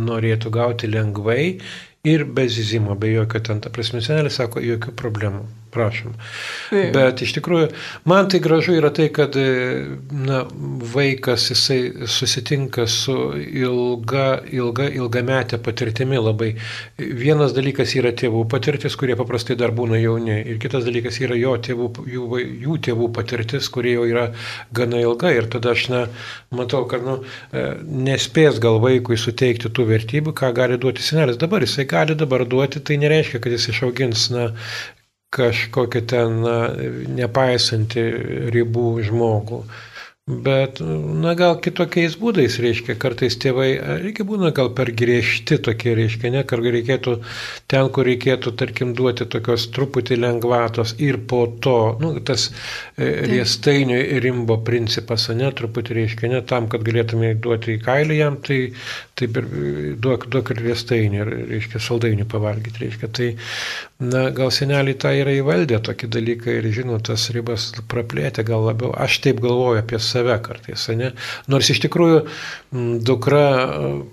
norėtų 0.08 0.56
gauti 0.56 0.88
lengvai 0.88 1.44
ir 2.08 2.24
be 2.24 2.48
zizimo, 2.48 2.96
be 2.96 3.12
jokio 3.18 3.44
ten, 3.44 3.60
ta 3.60 3.68
prasme, 3.68 4.00
senelis 4.00 4.40
sako, 4.40 4.64
jokių 4.64 4.96
problemų 4.96 5.44
prašom. 5.74 6.14
Taip. 6.70 6.92
Bet 6.94 7.22
iš 7.24 7.34
tikrųjų, 7.38 7.70
man 8.10 8.28
tai 8.30 8.40
gražu 8.42 8.74
yra 8.78 8.90
tai, 8.94 9.08
kad 9.14 9.36
na, 9.36 10.42
vaikas 10.94 11.48
jisai 11.50 12.06
susitinka 12.10 12.86
su 12.90 13.16
ilga, 13.36 14.40
ilga, 14.52 14.88
ilgametė 15.00 15.60
patirtimi 15.62 16.20
labai. 16.20 16.52
Vienas 16.98 17.54
dalykas 17.56 17.94
yra 17.98 18.12
tėvų 18.16 18.44
patirtis, 18.50 18.96
kurie 18.98 19.16
paprastai 19.18 19.56
dar 19.60 19.74
būna 19.76 20.00
jauni, 20.00 20.40
ir 20.52 20.60
kitas 20.62 20.86
dalykas 20.88 21.20
yra 21.22 21.38
jo 21.38 21.56
tėvų, 21.68 21.90
jų, 22.14 22.28
jų 22.66 22.78
tėvų 22.88 23.10
patirtis, 23.16 23.70
kurie 23.72 23.96
jau 23.96 24.06
yra 24.08 24.28
gana 24.76 25.02
ilga. 25.02 25.32
Ir 25.36 25.50
tada 25.52 25.74
aš 25.76 25.86
na, 25.92 26.04
matau, 26.54 26.84
kad 26.90 27.04
nu, 27.06 27.20
e, 27.52 27.66
nespės 28.10 28.60
gal 28.62 28.80
vaikui 28.82 29.18
suteikti 29.20 29.72
tų 29.72 29.88
vertybių, 29.94 30.34
ką 30.36 30.52
gali 30.56 30.78
duoti 30.80 31.04
senelis. 31.04 31.40
Dabar 31.40 31.64
jisai 31.66 31.86
gali 31.90 32.16
dabar 32.18 32.46
duoti, 32.48 32.82
tai 32.82 32.98
nereiškia, 33.02 33.42
kad 33.42 33.54
jis 33.54 33.70
išaugins 33.74 34.30
na, 34.34 34.50
kažkokį 35.34 36.00
ten 36.10 36.42
nepaisantį 37.18 38.04
ribų 38.54 38.86
žmogų. 39.06 39.62
Bet, 40.30 40.78
na, 40.80 41.32
gal 41.34 41.56
kitokiais 41.64 42.14
būdais, 42.20 42.60
reiškia, 42.62 42.94
kartais 43.02 43.34
tėvai, 43.40 43.70
reikia 44.04 44.22
būna 44.28 44.52
gal 44.54 44.68
per 44.78 44.92
griežti 44.94 45.58
tokie, 45.58 45.90
reiškia, 45.98 46.30
ne, 46.30 46.42
kad 46.46 46.62
reikėtų 46.62 47.16
ten, 47.70 47.88
kur 47.90 48.06
reikėtų, 48.06 48.52
tarkim, 48.60 48.92
duoti 48.94 49.26
tokios 49.32 49.66
truputį 49.74 50.20
lengvatos 50.20 50.94
ir 51.02 51.18
po 51.30 51.42
to, 51.64 51.76
nu, 52.02 52.12
tas 52.22 52.46
e, 52.50 53.08
riestainio 53.32 53.98
rimbo 54.22 54.60
principas, 54.66 55.26
ne, 55.34 55.50
truputį 55.56 55.98
reiškia, 55.98 56.30
ne, 56.36 56.42
tam, 56.46 56.70
kad 56.70 56.86
galėtume 56.86 57.32
duoti 57.42 57.74
į 57.74 57.82
kailį 57.88 58.20
jam, 58.20 58.38
tai 58.46 58.60
taip 59.18 59.40
ir 59.42 59.50
duok, 60.00 60.28
duok 60.32 60.54
ir 60.54 60.62
riestainį, 60.68 61.24
reiškia, 61.50 61.82
saldainį 61.82 62.28
pavalgyti, 62.30 62.84
reiškia. 62.84 63.10
Tai, 63.18 63.28
na, 64.04 64.28
gal 64.36 64.54
seneliai 64.54 64.96
tą 65.00 65.12
yra 65.16 65.34
įvaldę 65.40 65.82
tokį 65.90 66.12
dalyką 66.14 66.54
ir 66.60 66.70
žino, 66.76 67.00
tas 67.04 67.26
ribas 67.34 67.70
praplėtė 67.90 68.46
gal 68.48 68.64
labiau. 68.70 68.94
Aš 68.94 69.20
taip 69.26 69.42
galvoju 69.44 69.82
apie 69.82 70.00
save 70.00 70.19
kartais, 70.44 70.88
ne? 70.96 71.12
Nors 71.48 71.70
iš 71.70 71.82
tikrųjų 71.86 72.24
dukra 73.06 73.44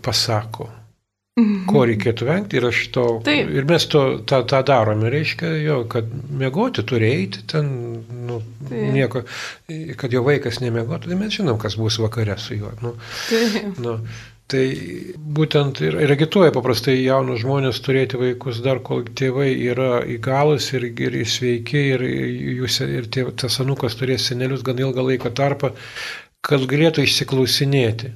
pasako, 0.06 0.70
Mhm. 1.38 1.67
Ko 1.70 1.84
reikėtų 1.86 2.26
vengti 2.26 2.58
ir 2.58 2.65
aš 2.72 2.80
to. 2.96 3.04
Taip. 3.26 3.52
Ir 3.54 3.67
mes 3.70 3.84
to, 3.91 4.04
tą, 4.26 4.39
tą 4.50 4.63
darome, 4.65 5.12
reiškia, 5.13 5.52
jo, 5.62 5.76
kad 5.91 6.08
mėgoti 6.34 6.82
turi 6.88 7.12
eiti 7.13 7.43
ten, 7.52 7.67
nu, 8.26 8.39
Taip. 8.65 8.88
nieko, 8.96 9.22
kad 10.02 10.15
jo 10.15 10.24
vaikas 10.26 10.58
nemėgotų, 10.63 11.12
tai 11.12 11.20
mes 11.20 11.36
žinom, 11.38 11.60
kas 11.62 11.78
bus 11.78 12.00
vakare 12.02 12.39
su 12.41 12.58
juo. 12.58 12.74
Nu, 12.82 12.96
Taip. 13.30 13.78
nu, 13.86 14.00
Tai 14.48 14.64
būtent 15.38 15.82
ir, 15.84 15.98
ir 16.06 16.12
agituoja 16.14 16.54
paprastai 16.56 16.94
jaunus 17.02 17.42
žmonės 17.42 17.82
turėti 17.84 18.20
vaikus 18.22 18.62
dar 18.64 18.80
kol 18.80 19.02
tėvai 19.20 19.50
yra 19.52 20.06
įgalus 20.08 20.70
ir, 20.78 20.86
ir 20.88 21.18
sveiki 21.28 21.82
ir, 21.96 22.04
jūs, 22.62 22.80
ir 22.86 23.10
tėv, 23.12 23.34
tas 23.42 23.60
anukas 23.60 24.00
turės 24.00 24.30
senelius 24.30 24.64
gan 24.64 24.80
ilgą 24.80 25.04
laiko 25.10 25.34
tarpą, 25.36 25.74
kad 26.48 26.64
galėtų 26.64 27.04
išsiklausinėti. 27.04 28.14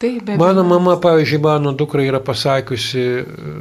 Taip, 0.00 0.24
be 0.26 0.40
mano 0.40 0.64
mama, 0.64 0.96
pavyzdžiui, 0.96 1.38
mano 1.44 1.74
dukra 1.76 2.02
yra 2.02 2.18
pasakiusi 2.24 3.06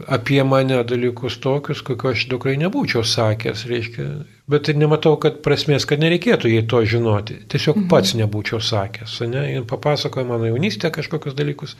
apie 0.07 0.41
mane 0.47 0.81
dalykus 0.87 1.37
tokius, 1.43 1.83
kokio 1.85 2.13
aš 2.15 2.25
dukrai 2.31 2.55
nebūčiau 2.61 3.03
sakęs, 3.05 3.65
reiškia, 3.69 4.05
bet 4.49 4.69
ir 4.71 4.79
nematau, 4.81 5.15
kad 5.21 5.39
prasmės, 5.45 5.85
kad 5.89 6.01
nereikėtų 6.01 6.51
jai 6.51 6.65
to 6.69 6.81
žinoti. 6.95 7.39
Tiesiog 7.51 7.83
mhm. 7.83 7.87
pats 7.91 8.15
nebūčiau 8.17 8.61
sakęs, 8.63 9.19
ne, 9.29 9.45
jin 9.53 9.69
papasakoja 9.69 10.27
mano 10.27 10.49
jaunystę 10.49 10.91
kažkokius 10.95 11.37
dalykus. 11.37 11.77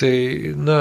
Tai, 0.00 0.12
na, 0.56 0.76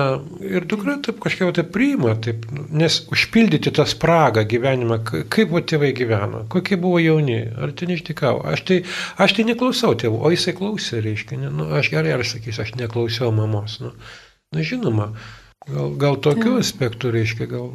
ir 0.47 0.63
dukra 0.69 0.93
taip 1.03 1.17
kažkaip 1.19 1.49
taip 1.57 1.73
priima, 1.75 2.13
taip, 2.23 2.45
nes 2.71 3.01
užpildyti 3.11 3.73
tą 3.75 3.83
spragą 3.89 4.45
gyvenimą, 4.47 4.99
kaip 5.03 5.49
buvo 5.51 5.59
tėvai 5.67 5.89
gyveno, 5.97 6.45
kokie 6.53 6.77
buvo 6.79 7.01
jauni, 7.03 7.41
ar 7.59 7.73
ten 7.75 7.91
ištikau. 7.95 8.39
Aš 8.53 8.63
tai, 8.69 8.79
aš 9.19 9.35
tai 9.35 9.47
neklausau 9.49 9.97
tėvų, 9.99 10.21
o 10.23 10.31
jisai 10.31 10.55
klausė, 10.55 11.01
reiškia, 11.03 11.41
ne, 11.41 11.51
nu, 11.51 11.67
aš 11.81 11.91
gerai 11.91 12.15
ar 12.15 12.23
sakysiu, 12.27 12.63
aš 12.63 12.75
neklausiau 12.79 13.33
mamos. 13.35 13.81
Nu, 13.83 13.91
na, 14.55 14.63
žinoma, 14.63 15.11
gal, 15.67 15.95
gal 15.99 16.21
tokiu 16.23 16.55
aspektu, 16.61 17.11
reiškia, 17.11 17.49
gal 17.57 17.73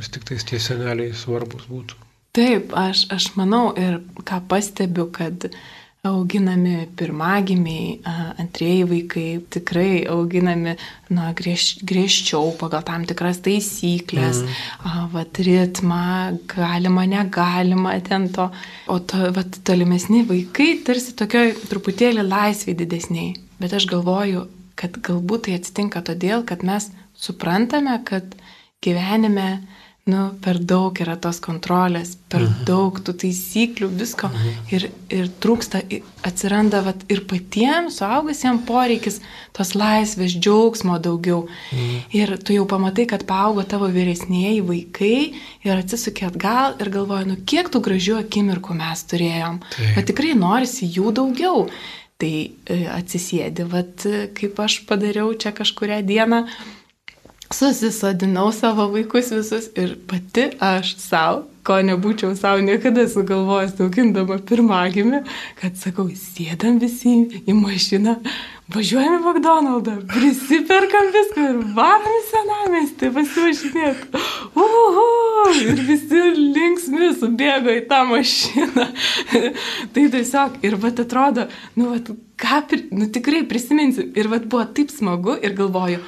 vis 0.00 0.08
tik 0.14 0.24
tais 0.32 0.48
tie 0.48 0.62
seneliai 0.62 1.12
svarbus 1.12 1.68
būtų. 1.68 2.06
Taip, 2.36 2.74
aš, 2.78 3.08
aš 3.10 3.32
manau 3.34 3.72
ir 3.74 3.98
ką 4.22 4.38
pastebiu, 4.50 5.08
kad 5.10 5.48
auginami 6.06 6.86
pirmagimiai, 6.96 7.98
antrieji 8.40 8.84
vaikai 8.88 9.24
tikrai 9.52 10.06
auginami 10.08 10.76
na, 11.12 11.32
griež, 11.36 11.82
griežčiau 11.84 12.54
pagal 12.56 12.86
tam 12.88 13.04
tikras 13.04 13.42
taisyklės, 13.44 14.40
mm. 14.46 15.10
vat, 15.12 15.42
ritmą, 15.44 16.38
galima, 16.54 17.04
negalima 17.10 17.98
ten 18.06 18.30
to. 18.32 18.48
O 18.88 18.96
to, 19.02 19.26
vat, 19.36 19.60
tolimesni 19.66 20.22
vaikai 20.30 20.70
tarsi 20.86 21.12
tokioj 21.18 21.52
truputėlį 21.68 22.24
laisviai 22.30 22.78
didesniai. 22.78 23.34
Bet 23.60 23.76
aš 23.76 23.90
galvoju, 23.90 24.46
kad 24.80 24.96
galbūt 25.04 25.48
tai 25.48 25.58
atsitinka 25.58 26.00
todėl, 26.06 26.46
kad 26.48 26.64
mes 26.64 26.88
suprantame, 27.18 27.98
kad 28.08 28.38
gyvenime 28.80 29.50
nu, 30.08 30.20
per 30.40 30.58
daug 30.58 30.96
yra 31.02 31.14
tos 31.20 31.38
kontrolės, 31.44 32.14
per 32.32 32.42
mhm. 32.42 32.64
daug 32.68 32.96
tų 33.04 33.14
taisyklių, 33.20 33.90
visko 34.00 34.30
mhm. 34.30 34.56
ir, 34.72 34.86
ir 35.12 35.28
trūksta, 35.42 35.82
atsiranda 36.26 36.80
vat, 36.86 37.04
ir 37.12 37.22
patiems 37.28 38.00
suaugusiems 38.00 38.64
poreikis 38.68 39.20
tos 39.56 39.74
laisvės, 39.76 40.38
džiaugsmo 40.38 40.96
daugiau. 41.02 41.44
Mhm. 41.70 42.00
Ir 42.16 42.34
tu 42.40 42.56
jau 42.56 42.66
pamatai, 42.70 43.06
kad 43.12 43.26
paaugo 43.28 43.64
tavo 43.68 43.90
vyresnėji 43.92 44.64
vaikai 44.66 45.14
ir 45.68 45.72
atsisukė 45.76 46.30
atgal 46.30 46.80
ir 46.80 46.92
galvoji, 46.96 47.30
nu 47.30 47.38
kiek 47.44 47.70
tų 47.72 47.84
gražių 47.84 48.20
akimirkų 48.24 48.80
mes 48.80 49.06
turėjom. 49.12 49.62
Taip. 49.76 49.94
Bet 49.98 50.12
tikrai 50.12 50.34
norisi 50.38 50.88
jų 50.88 51.14
daugiau. 51.20 51.66
Tai 52.20 52.28
e, 52.28 52.74
atsisėdi, 52.92 53.64
vat, 53.64 54.04
kaip 54.36 54.58
aš 54.60 54.82
padariau 54.84 55.30
čia 55.40 55.54
kažkuria 55.56 56.02
diena, 56.04 56.42
susisodinau 57.54 58.52
savo 58.52 58.86
vaikus 58.92 59.32
visus 59.34 59.70
ir 59.76 59.96
pati 60.06 60.50
aš 60.62 60.94
savo, 61.02 61.42
ko 61.66 61.80
nebūčiau 61.82 62.36
savo 62.38 62.62
niekada 62.62 63.08
sugalvojęs 63.10 63.80
augindama 63.82 64.38
pirmagimį, 64.46 65.24
kad 65.58 65.74
sakau, 65.78 66.06
sėdam 66.14 66.78
visi 66.80 67.12
į 67.42 67.56
mašiną, 67.58 68.14
važiuojam 68.70 69.16
į 69.18 69.20
McDonald'ą, 69.24 69.96
prisiperkam 70.12 71.10
viską 71.16 71.46
ir 71.48 71.58
varom 71.74 72.16
į 72.16 72.20
senamestį 72.28 73.10
pasivažinėti. 73.18 74.22
Uhu, 74.54 75.06
ir 75.58 75.82
visi 75.88 76.22
linksmi 76.38 77.10
subėgo 77.18 77.74
į 77.74 77.86
tą 77.90 78.04
mašiną. 78.12 78.86
tai 79.96 80.06
tiesiog, 80.14 80.60
ir 80.66 80.78
vat 80.80 81.02
atrodo, 81.02 81.48
nu, 81.74 81.90
vat, 81.96 82.12
ką, 82.40 82.62
nu 82.94 83.10
tikrai 83.10 83.42
prisiminsiu, 83.50 84.06
ir 84.14 84.30
vat 84.30 84.46
buvo 84.46 84.68
taip 84.70 84.94
smagu 84.94 85.34
ir 85.42 85.58
galvoju, 85.58 85.98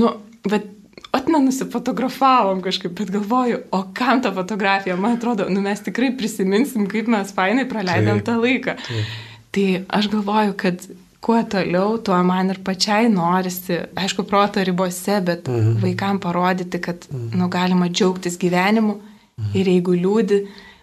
nu, 0.00 0.16
vat 0.46 0.72
at 1.14 1.28
nenusifotografavom 1.32 2.60
kažkaip, 2.64 2.92
bet 2.98 3.10
galvoju, 3.14 3.62
o 3.72 3.82
kam 3.94 4.22
ta 4.22 4.32
fotografija, 4.34 4.96
man 4.96 5.16
atrodo, 5.16 5.46
nu 5.48 5.62
mes 5.64 5.80
tikrai 5.84 6.12
prisiminsim, 6.18 6.86
kaip 6.90 7.08
mes 7.12 7.32
fainai 7.34 7.66
praleidėm 7.70 8.20
taip, 8.20 8.26
tą 8.28 8.36
laiką. 8.42 8.76
Taip. 8.86 9.16
Tai 9.56 9.66
aš 9.98 10.10
galvoju, 10.12 10.56
kad 10.60 10.86
kuo 11.26 11.40
toliau, 11.50 11.96
tuo 11.98 12.18
man 12.22 12.52
ir 12.52 12.60
pačiai 12.64 13.08
norisi, 13.10 13.80
aišku, 13.98 14.26
proto 14.28 14.62
ribose, 14.64 15.18
bet 15.26 15.48
mhm. 15.50 15.80
vaikam 15.82 16.20
parodyti, 16.22 16.80
kad 16.82 17.08
mhm. 17.10 17.34
nu, 17.40 17.48
galima 17.52 17.88
džiaugtis 17.88 18.38
gyvenimu 18.42 18.94
mhm. 18.94 19.52
ir 19.58 19.74
jeigu 19.74 19.96
liūdi, 19.96 20.42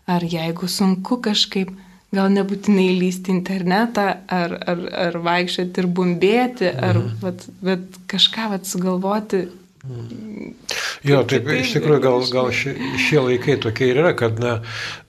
ar 0.09 0.25
jeigu 0.27 0.67
sunku 0.67 1.21
kažkaip, 1.23 1.71
gal 2.13 2.29
nebūtinai 2.29 2.91
lysti 2.99 3.31
internetą, 3.33 4.05
ar, 4.29 4.51
ar, 4.69 4.81
ar 5.07 5.15
vaikščioti 5.25 5.81
ir 5.81 5.88
bumbėti, 5.97 6.69
ar 6.69 6.99
mhm. 6.99 7.19
vat, 7.23 7.45
bet 7.63 8.01
kažką 8.12 8.51
vat, 8.53 8.69
sugalvoti. 8.69 9.45
Jo, 11.04 11.17
taip, 11.28 11.50
iš 11.52 11.74
tikrųjų, 11.76 12.00
gal, 12.06 12.22
gal 12.32 12.54
šie, 12.56 12.72
šie 13.04 13.19
laikai 13.19 13.58
tokie 13.60 13.89
ir 13.91 14.00
yra, 14.00 14.13
kad 14.15 14.39
na, 14.39 14.54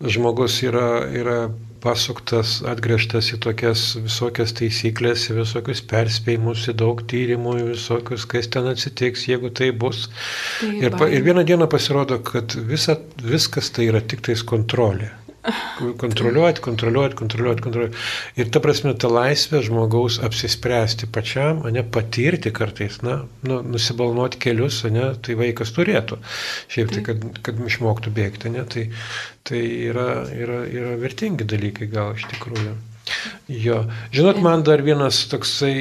žmogus 0.02 0.56
yra, 0.66 0.88
yra 1.14 1.36
pasuktas, 1.84 2.56
atgręžtas 2.66 3.28
į 3.36 3.38
tokias 3.44 3.84
visokias 4.02 4.54
taisyklės, 4.58 5.28
į 5.30 5.38
visokius 5.42 5.84
perspėjimus, 5.90 6.66
į 6.72 6.76
daug 6.82 7.04
tyrimų, 7.12 7.58
į 7.60 7.66
visokius, 7.74 8.26
kas 8.30 8.50
ten 8.50 8.66
atsitiks, 8.72 9.28
jeigu 9.30 9.52
tai 9.54 9.70
bus. 9.70 10.08
Tai 10.58 10.72
ir, 10.80 10.98
ir 11.06 11.26
vieną 11.28 11.44
dieną 11.46 11.70
pasirodo, 11.70 12.18
kad 12.26 12.56
visa, 12.70 12.98
viskas 13.22 13.70
tai 13.76 13.92
yra 13.92 14.02
tik 14.02 14.26
tais 14.26 14.42
kontrolė. 14.42 15.12
Kontroliuoti, 16.00 16.62
kontroliuoti, 16.64 17.16
kontroliuoti, 17.18 17.62
kontroliuoti. 17.62 17.98
Ir 18.40 18.48
ta 18.52 18.62
prasme, 18.64 18.94
ta 18.96 19.10
laisvė 19.12 19.60
žmogaus 19.66 20.16
apsispręsti 20.24 21.08
pačiam, 21.12 21.60
ne 21.74 21.82
patirti 21.84 22.52
kartais, 22.54 23.00
na, 23.04 23.18
nu, 23.44 23.60
nusibalnuoti 23.74 24.40
kelius, 24.40 24.80
ne, 24.94 25.10
tai 25.20 25.36
vaikas 25.40 25.74
turėtų. 25.76 26.20
Šiaip 26.72 26.94
tai, 26.94 27.04
kad, 27.10 27.28
kad 27.44 27.60
išmoktų 27.60 28.14
bėgti, 28.16 28.54
ne, 28.54 28.64
tai, 28.70 28.86
tai 29.44 29.60
yra, 29.90 30.08
yra, 30.32 30.62
yra 30.64 30.96
vertingi 31.02 31.48
dalykai 31.48 31.90
gal 31.92 32.16
iš 32.16 32.28
tikrųjų. 32.32 32.74
Jo. 33.52 33.82
Žinot, 34.16 34.40
man 34.40 34.64
dar 34.64 34.80
vienas 34.80 35.18
toksai, 35.28 35.74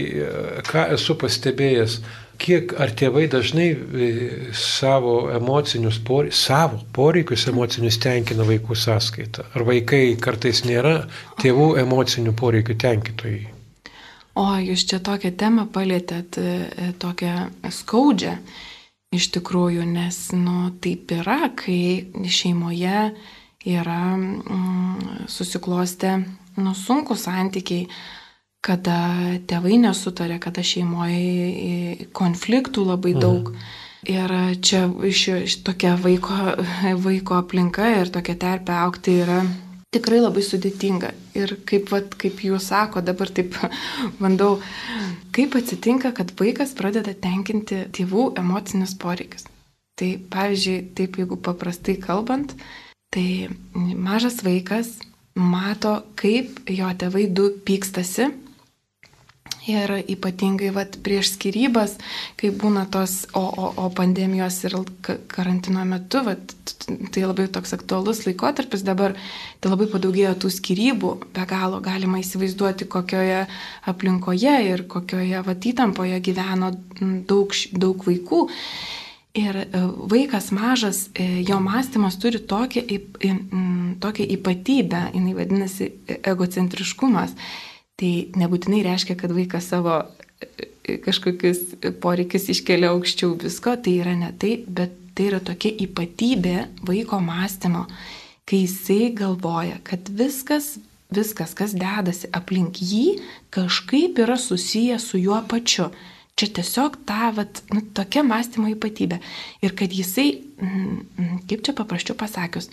ką 0.67 0.89
esu 0.97 1.15
pastebėjęs, 1.21 2.01
kiek 2.41 2.73
ar 2.81 2.91
tėvai 2.97 3.25
dažnai 3.31 3.69
e, 3.73 4.09
savo 4.57 5.29
emocinius 5.33 5.99
poreikius, 6.05 6.43
savo 6.47 6.81
poreikius 6.95 7.47
emocinius 7.51 7.99
tenkina 8.03 8.45
vaikų 8.47 8.77
sąskaitą. 8.77 9.47
Ar 9.53 9.65
vaikai 9.67 10.15
kartais 10.21 10.63
nėra 10.67 11.03
tėvų 11.41 11.73
emocinių 11.83 12.35
poreikių 12.39 12.77
tenkintojai? 12.83 13.43
O 14.39 14.47
jūs 14.57 14.87
čia 14.89 14.97
tokią 15.03 15.33
temą 15.37 15.67
palėtėt, 15.73 16.39
e, 16.41 16.91
tokią 17.01 17.35
skaudžią 17.69 18.37
iš 19.13 19.29
tikrųjų, 19.35 19.85
nes, 19.85 20.17
nu, 20.33 20.71
taip 20.81 21.11
yra, 21.13 21.51
kai 21.53 22.09
šeimoje 22.25 23.11
yra 23.69 24.01
mm, 24.17 25.27
susiklostę, 25.29 26.17
nu, 26.57 26.73
sunku 26.73 27.15
santykiai 27.15 27.87
kada 28.63 28.97
tėvai 29.49 29.77
nesutarė, 29.83 30.39
kada 30.43 30.63
šeimoje 30.63 32.09
konfliktų 32.15 32.87
labai 32.93 33.15
mhm. 33.17 33.23
daug. 33.23 33.51
Mhm. 33.53 33.79
Ir 34.03 34.31
čia 34.59 34.87
iš 35.07 35.61
tokia 35.63 35.93
vaiko, 35.95 36.35
vaiko 37.05 37.37
aplinka 37.39 37.87
ir 38.01 38.11
tokia 38.11 38.35
terpė 38.39 38.75
aukti 38.83 39.19
yra 39.23 39.43
tikrai 39.93 40.19
labai 40.19 40.43
sudėtinga. 40.43 41.13
Ir 41.37 41.55
kaip, 41.69 41.91
vat, 41.93 42.15
kaip 42.19 42.41
jūs 42.43 42.69
sako, 42.71 43.03
dabar 43.05 43.31
taip 43.31 43.55
bandau, 44.21 44.57
kaip 45.35 45.55
atsitinka, 45.59 46.13
kad 46.17 46.33
vaikas 46.39 46.75
pradeda 46.77 47.13
tenkinti 47.13 47.85
tėvų 47.95 48.33
emocinius 48.41 48.95
poreikius. 48.99 49.47
Tai 49.99 50.09
pavyzdžiui, 50.33 50.77
taip 50.97 51.19
jeigu 51.21 51.37
paprastai 51.45 51.99
kalbant, 52.01 52.55
tai 53.13 53.47
mažas 53.73 54.41
vaikas 54.43 54.95
mato, 55.37 55.99
kaip 56.17 56.65
jo 56.69 56.89
tėvai 56.97 57.27
du 57.29 57.51
pykstasi 57.65 58.31
Ir 59.63 59.93
ypatingai 60.11 60.73
vat, 60.75 60.97
prieš 61.05 61.37
skirybas, 61.37 61.93
kai 62.35 62.49
būna 62.51 62.83
tos, 62.91 63.21
o, 63.31 63.43
o, 63.47 63.69
o 63.79 63.85
pandemijos 63.95 64.57
ir 64.67 64.75
karantino 65.31 65.85
metu, 65.87 66.19
vat, 66.25 66.51
tai 67.15 67.23
labai 67.23 67.45
toks 67.47 67.71
aktualus 67.77 68.25
laikotarpis 68.27 68.83
dabar, 68.83 69.15
tai 69.63 69.71
labai 69.71 69.87
padaugėjo 69.93 70.33
tų 70.43 70.51
skirybų, 70.57 71.13
be 71.31 71.47
galo 71.47 71.79
galima 71.85 72.19
įsivaizduoti, 72.19 72.89
kokioje 72.91 73.45
aplinkoje 73.87 74.57
ir 74.67 74.83
kokioje 74.91 75.45
vat, 75.47 75.71
įtampoje 75.71 76.19
gyveno 76.27 76.73
daug, 77.31 77.55
daug 77.71 78.03
vaikų. 78.09 78.43
Ir 79.33 79.63
e, 79.63 79.67
vaikas 80.11 80.51
mažas, 80.53 81.07
e, 81.15 81.41
jo 81.47 81.55
mąstymas 81.63 82.19
turi 82.21 82.37
tokią, 82.37 82.83
tokią 84.03 84.25
ypatybę, 84.35 85.07
jinai 85.15 85.33
vadinasi 85.39 85.87
e, 85.87 86.19
egocentriškumas. 86.35 87.33
Tai 88.01 88.11
nebūtinai 88.41 88.81
reiškia, 88.87 89.15
kad 89.19 89.33
vaikas 89.35 89.69
savo 89.69 89.99
e, 90.41 90.97
kažkokius 91.03 91.77
poreikius 92.01 92.49
iškelia 92.53 92.89
aukščiau 92.93 93.35
visko, 93.43 93.75
tai 93.77 93.99
yra 94.01 94.15
ne 94.17 94.31
tai, 94.39 94.55
bet 94.65 94.95
tai 95.13 95.29
yra 95.29 95.39
tokia 95.45 95.73
ypatybė 95.85 96.55
vaiko 96.87 97.19
mąstymo, 97.21 97.85
kai 98.49 98.63
jisai 98.63 99.11
galvoja, 99.15 99.77
kad 99.85 100.09
viskas, 100.09 100.77
viskas, 101.13 101.53
kas 101.57 101.75
dedasi 101.77 102.31
aplink 102.33 102.81
jį, 102.81 103.19
kažkaip 103.53 104.19
yra 104.25 104.39
susiję 104.41 104.97
su 104.99 105.21
juo 105.21 105.39
pačiu. 105.49 105.91
Čia 106.33 106.49
tiesiog 106.57 106.95
ta, 107.05 107.29
vat, 107.37 107.61
nu, 107.69 107.83
tokia 107.93 108.23
mąstymo 108.25 108.71
ypatybė. 108.73 109.19
Ir 109.61 109.75
kad 109.77 109.93
jisai, 109.93 110.31
mm, 110.57 110.95
mm, 111.13 111.35
kaip 111.49 111.61
čia 111.61 111.75
paprasčiau 111.77 112.17
pasakius, 112.17 112.71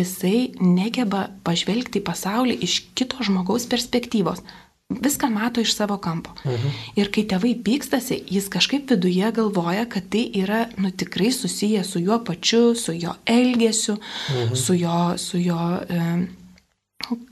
jisai 0.00 0.50
negeba 0.60 1.28
pažvelgti 1.46 2.00
į 2.00 2.06
pasaulį 2.08 2.58
iš 2.66 2.80
kito 2.98 3.22
žmogaus 3.26 3.68
perspektyvos. 3.70 4.42
Viską 4.90 5.28
mato 5.30 5.62
iš 5.62 5.74
savo 5.76 5.96
kampo. 6.02 6.32
Mhm. 6.44 6.72
Ir 6.98 7.12
kai 7.14 7.22
tėvai 7.30 7.52
pykstasi, 7.62 8.24
jis 8.26 8.48
kažkaip 8.50 8.90
viduje 8.90 9.30
galvoja, 9.32 9.84
kad 9.86 10.08
tai 10.10 10.24
yra 10.34 10.64
nu, 10.82 10.90
tikrai 10.90 11.30
susiję 11.32 11.84
su 11.84 12.02
juo 12.02 12.18
pačiu, 12.24 12.74
su 12.74 12.92
jo 12.92 13.14
elgesiu, 13.26 13.96
mhm. 14.30 14.54
su 14.54 14.74
jo, 14.74 15.14
su 15.18 15.38
jo 15.38 15.60
e, 15.88 16.26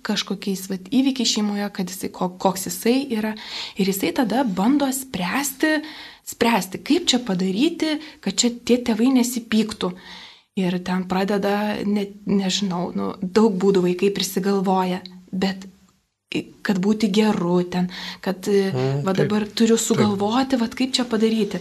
kažkokiais 0.06 0.68
vat, 0.70 0.86
įvykiais 0.94 1.34
šeimoje, 1.34 1.66
kad 1.74 1.90
jisai, 1.90 2.12
koks 2.14 2.68
jisai 2.68 2.96
yra. 3.18 3.34
Ir 3.76 3.90
jisai 3.90 4.12
tada 4.16 4.44
bando 4.44 4.86
spręsti, 4.94 5.80
spręsti, 6.28 6.82
kaip 6.86 7.10
čia 7.10 7.18
padaryti, 7.26 7.98
kad 8.24 8.38
čia 8.38 8.52
tie 8.64 8.78
tėvai 8.86 9.10
nesipyktų. 9.18 9.92
Ir 10.58 10.74
ten 10.82 11.04
pradeda, 11.06 11.78
ne, 11.86 12.08
nežinau, 12.26 12.88
nu, 12.96 13.12
daug 13.22 13.54
būdų 13.62 13.84
vaikai 13.84 14.10
prisigalvoja, 14.14 15.02
bet 15.30 15.68
kad 16.62 16.80
būti 16.84 17.08
geru 17.12 17.62
ten, 17.72 17.88
kad 18.24 18.44
mm, 18.44 19.00
va 19.06 19.14
dabar 19.16 19.46
taip, 19.46 19.54
turiu 19.62 19.78
sugalvoti, 19.80 20.52
taip. 20.56 20.60
va 20.60 20.68
kaip 20.80 20.92
čia 20.92 21.06
padaryti. 21.08 21.60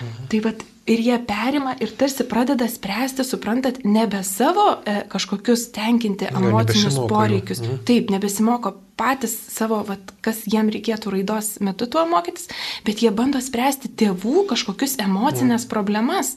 Mhm. 0.00 0.30
Tai 0.32 0.40
va 0.46 0.52
ir 0.86 1.02
jie 1.02 1.18
perima 1.26 1.74
ir 1.82 1.92
tarsi 1.98 2.24
pradeda 2.28 2.68
spręsti, 2.70 3.26
suprantat, 3.26 3.82
nebe 3.84 4.22
savo 4.24 4.66
e, 4.86 5.02
kažkokius 5.12 5.68
tenkinti 5.76 6.30
emocinius 6.30 6.96
ja, 6.96 7.06
poreikius. 7.10 7.60
Mhm. 7.60 7.84
Taip, 7.88 8.10
nebesimoko 8.14 8.72
patys 8.96 9.34
savo, 9.52 9.82
va, 9.84 9.98
kas 10.24 10.46
jiem 10.48 10.70
reikėtų 10.72 11.12
raidos 11.12 11.56
metu 11.60 11.88
tuo 11.90 12.06
mokytis, 12.08 12.48
bet 12.86 13.04
jie 13.04 13.12
bando 13.12 13.42
spręsti 13.44 13.92
tėvų 14.00 14.46
kažkokius 14.52 14.96
emocinės 15.04 15.66
mhm. 15.66 15.72
problemas. 15.72 16.36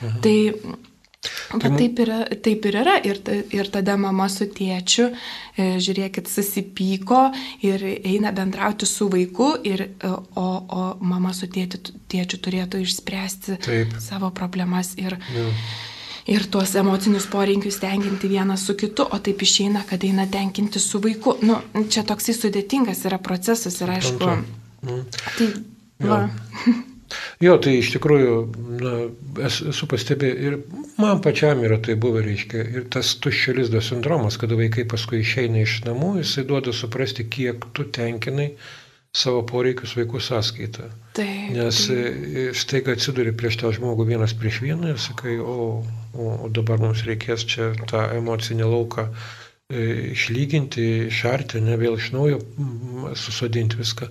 Mhm. 0.00 0.22
Tai 0.24 0.36
Bet 1.52 1.60
tai 1.60 1.70
taip, 1.76 1.98
yra, 2.00 2.18
taip 2.40 2.66
ir 2.70 2.76
yra. 2.80 2.94
Ir, 3.04 3.18
ir 3.52 3.68
tada 3.72 3.96
mama 4.00 4.24
su 4.32 4.46
tėčiu, 4.48 5.10
e, 5.52 5.66
žiūrėkit, 5.82 6.30
susipyko 6.30 7.26
ir 7.66 7.84
eina 7.84 8.32
bendrauti 8.32 8.88
su 8.88 9.10
vaiku, 9.12 9.50
ir, 9.68 9.84
e, 10.00 10.10
o, 10.10 10.46
o 10.80 10.86
mama 11.04 11.34
su 11.36 11.50
tėti, 11.52 11.82
tėčiu 12.08 12.40
turėtų 12.40 12.80
išspręsti 12.86 13.60
taip. 13.66 13.96
savo 14.00 14.32
problemas 14.32 14.94
ir, 14.96 15.18
ja. 15.36 15.46
ir 16.38 16.48
tuos 16.48 16.72
emocinius 16.80 17.28
poreikius 17.28 17.82
tenkinti 17.84 18.30
vienas 18.32 18.64
su 18.64 18.78
kitu, 18.80 19.04
o 19.04 19.20
taip 19.20 19.44
išeina, 19.44 19.84
kad 19.90 20.06
eina 20.08 20.24
tenkinti 20.30 20.80
su 20.80 21.02
vaiku. 21.04 21.36
Nu, 21.44 21.60
čia 21.92 22.06
toksai 22.08 22.38
sudėtingas 22.38 23.04
yra 23.10 23.20
procesas 23.20 23.76
ir 23.84 23.92
aišku. 23.98 24.36
Mm. 24.88 25.02
Tai, 25.36 25.50
va. 26.00 26.22
Jo, 27.42 27.56
tai 27.62 27.76
iš 27.80 27.92
tikrųjų, 27.96 28.34
na, 28.82 28.92
esu 29.48 29.88
pastebėjęs 29.90 30.44
ir 30.46 30.58
man 31.00 31.22
pačiam 31.24 31.62
yra 31.66 31.80
tai 31.82 31.96
buvę, 32.00 32.22
reiškia, 32.26 32.66
ir 32.76 32.86
tas 32.92 33.14
tuščio 33.22 33.56
lizdo 33.58 33.82
sindromas, 33.84 34.38
kada 34.40 34.58
vaikai 34.58 34.86
paskui 34.88 35.22
išeina 35.24 35.64
iš 35.64 35.80
namų, 35.88 36.18
jisai 36.20 36.46
duoda 36.48 36.74
suprasti, 36.76 37.26
kiek 37.32 37.66
tu 37.76 37.86
tenkinai 37.88 38.52
savo 39.16 39.42
poreikius 39.42 39.96
vaikų 39.98 40.20
sąskaitą. 40.22 40.86
Taip, 41.18 41.50
Nes. 41.56 41.82
E, 41.90 42.50
štai, 42.54 42.84
kai 42.86 42.94
atsiduri 42.94 43.34
prieš 43.34 43.58
tą 43.62 43.72
žmogų 43.74 44.06
vienas 44.12 44.36
prieš 44.38 44.60
vieną 44.62 44.92
ir 44.92 45.00
sakai, 45.02 45.40
o, 45.42 45.82
o, 46.14 46.28
o 46.46 46.50
dabar 46.54 46.78
mums 46.82 47.02
reikės 47.08 47.42
čia 47.50 47.72
tą 47.90 48.04
emocinį 48.20 48.68
lauką 48.70 49.08
e, 49.10 49.39
išlyginti, 49.70 50.84
išarti, 51.06 51.60
ne 51.62 51.76
vėl 51.78 51.94
iš 51.98 52.10
naujo 52.14 52.38
susodinti 53.18 53.78
viską. 53.78 54.08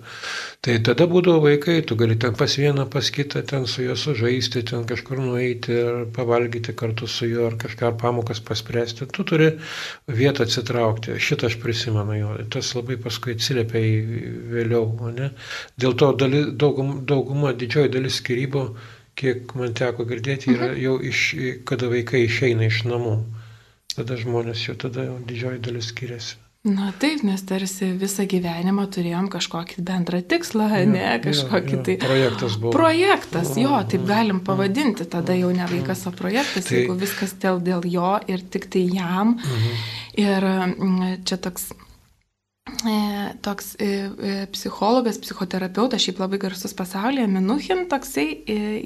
Tai 0.64 0.76
tada 0.84 1.06
būdavo 1.10 1.42
vaikai, 1.44 1.80
tu 1.86 1.96
gali 2.00 2.16
ten 2.20 2.34
pas 2.36 2.54
vieną, 2.56 2.86
pas 2.92 3.10
kitą, 3.12 3.42
ten 3.48 3.66
su 3.68 3.84
juo 3.84 3.96
sužaisti, 3.96 4.62
ten 4.70 4.86
kažkur 4.88 5.20
nueiti 5.20 5.76
ir 5.76 5.98
pavalgyti 6.16 6.74
kartu 6.76 7.08
su 7.08 7.28
juo, 7.28 7.48
ar 7.50 7.58
kažką 7.60 7.92
pamokas 8.00 8.40
paspręsti. 8.44 9.08
Tu 9.12 9.24
turi 9.24 9.50
vietą 10.08 10.46
atsitraukti. 10.48 11.18
Šitą 11.20 11.50
aš 11.50 11.58
prisimenu 11.62 12.16
jo. 12.18 12.32
Tas 12.52 12.72
labai 12.76 12.96
paskui 13.00 13.36
atsiliepia 13.36 13.84
į 13.84 14.32
vėliau. 14.54 15.12
Ne? 15.16 15.32
Dėl 15.80 15.96
to 16.00 16.12
daly, 16.16 16.46
dauguma, 16.56 17.00
dauguma, 17.04 17.52
didžioji 17.52 17.92
dalis 17.92 18.20
skirybo, 18.22 18.70
kiek 19.20 19.52
man 19.60 19.76
teko 19.76 20.08
girdėti, 20.08 20.54
yra 20.56 20.72
mhm. 20.72 20.80
jau 20.86 20.96
iš, 21.12 21.26
kada 21.68 21.92
vaikai 21.92 22.24
išeina 22.24 22.68
iš 22.70 22.84
namų 22.88 23.18
tada 24.00 24.18
žmonės 24.20 24.68
jau 24.68 24.78
tada 24.88 25.06
didžioji 25.28 25.62
dalis 25.66 25.92
skiriasi. 25.94 26.38
Na 26.60 26.90
taip, 27.00 27.22
nes 27.24 27.40
tarsi 27.48 27.86
visą 27.96 28.26
gyvenimą 28.28 28.82
turėjom 28.92 29.30
kažkokį 29.32 29.80
bendrą 29.80 30.18
tikslą, 30.28 30.66
ja, 30.74 30.88
ne 30.88 31.14
kažkokį 31.24 31.72
ja, 31.72 31.78
ja. 31.78 31.84
tai. 31.86 31.94
Projektas 32.02 32.56
buvo. 32.60 32.72
Projektas, 32.74 33.54
jo, 33.56 33.78
taip 33.88 34.04
galim 34.04 34.42
pavadinti, 34.44 35.06
tada 35.08 35.38
jau 35.38 35.54
ne 35.56 35.64
vaikas, 35.70 36.04
o 36.10 36.12
projektas, 36.12 36.68
tai... 36.68 36.82
jeigu 36.82 36.98
viskas 37.00 37.32
dėl, 37.40 37.62
dėl 37.64 37.88
jo 37.88 38.10
ir 38.28 38.44
tik 38.52 38.68
tai 38.74 38.84
jam. 38.92 39.38
Mhm. 39.38 39.80
Ir 40.20 40.48
mm, 40.50 41.14
čia 41.24 41.40
toks 41.40 41.70
toks 43.40 43.74
e, 43.78 43.84
e, 43.84 44.46
psichologas, 44.52 45.18
psichoterapeutas, 45.18 46.02
šiaip 46.02 46.20
labai 46.20 46.38
garsus 46.40 46.74
pasaulyje, 46.76 47.26
Minuchin, 47.28 47.86
toksai, 47.90 48.28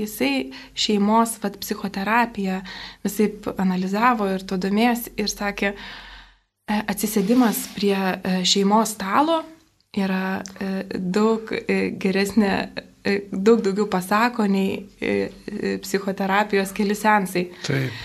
jisai 0.00 0.50
šeimos 0.74 1.36
vat, 1.42 1.58
psichoterapiją 1.62 2.62
visai 3.04 3.30
analizavo 3.58 4.28
ir 4.34 4.46
to 4.46 4.58
domės 4.58 5.08
ir 5.16 5.30
sakė, 5.30 5.74
atsisėdimas 6.64 7.66
prie 7.74 7.98
šeimos 8.48 8.94
stalo 8.96 9.42
yra 9.94 10.40
daug 10.96 11.52
geresnė, 12.00 12.54
daug 13.30 13.60
daugiau 13.62 13.86
pasako 13.92 14.48
nei 14.48 14.80
psichoterapijos 15.84 16.72
keli 16.74 16.96
sensai. 16.98 17.50
Taip. 17.68 18.02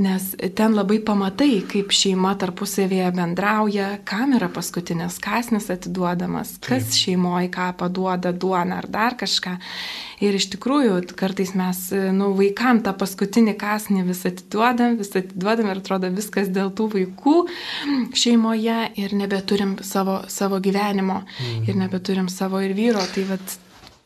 Nes 0.00 0.30
ten 0.56 0.72
labai 0.72 1.02
pamatai, 1.04 1.58
kaip 1.68 1.90
šeima 1.92 2.30
tarpusavėje 2.40 3.10
bendrauja, 3.12 3.88
kam 4.08 4.30
yra 4.38 4.46
paskutinis 4.48 5.18
kasnis 5.20 5.66
atiduodamas, 5.74 6.54
kas 6.64 6.86
Taip. 6.86 6.94
šeimoje 6.96 7.50
ką 7.52 7.66
paduoda 7.76 8.30
duoną 8.32 8.78
ar 8.80 8.86
dar 8.88 9.18
kažką. 9.20 9.52
Ir 10.24 10.38
iš 10.38 10.46
tikrųjų, 10.54 10.94
kartais 11.18 11.52
mes, 11.58 11.82
nu, 12.16 12.30
vaikam 12.38 12.80
tą 12.80 12.94
paskutinį 12.96 13.52
kasnį 13.60 14.06
vis 14.08 14.22
atiduodam, 14.30 14.96
vis 14.96 15.12
atiduodam 15.12 15.68
ir 15.68 15.82
atrodo 15.82 16.08
viskas 16.16 16.48
dėl 16.48 16.72
tų 16.72 16.88
vaikų 16.94 17.36
šeimoje 18.22 18.78
ir 18.96 19.12
nebeturim 19.18 19.76
savo, 19.84 20.22
savo 20.32 20.62
gyvenimo 20.64 21.20
mm. 21.20 21.68
ir 21.68 21.76
nebeturim 21.84 22.32
savo 22.32 22.64
ir 22.64 22.72
vyro. 22.78 23.04
Tai 23.12 23.26
vad 23.34 23.58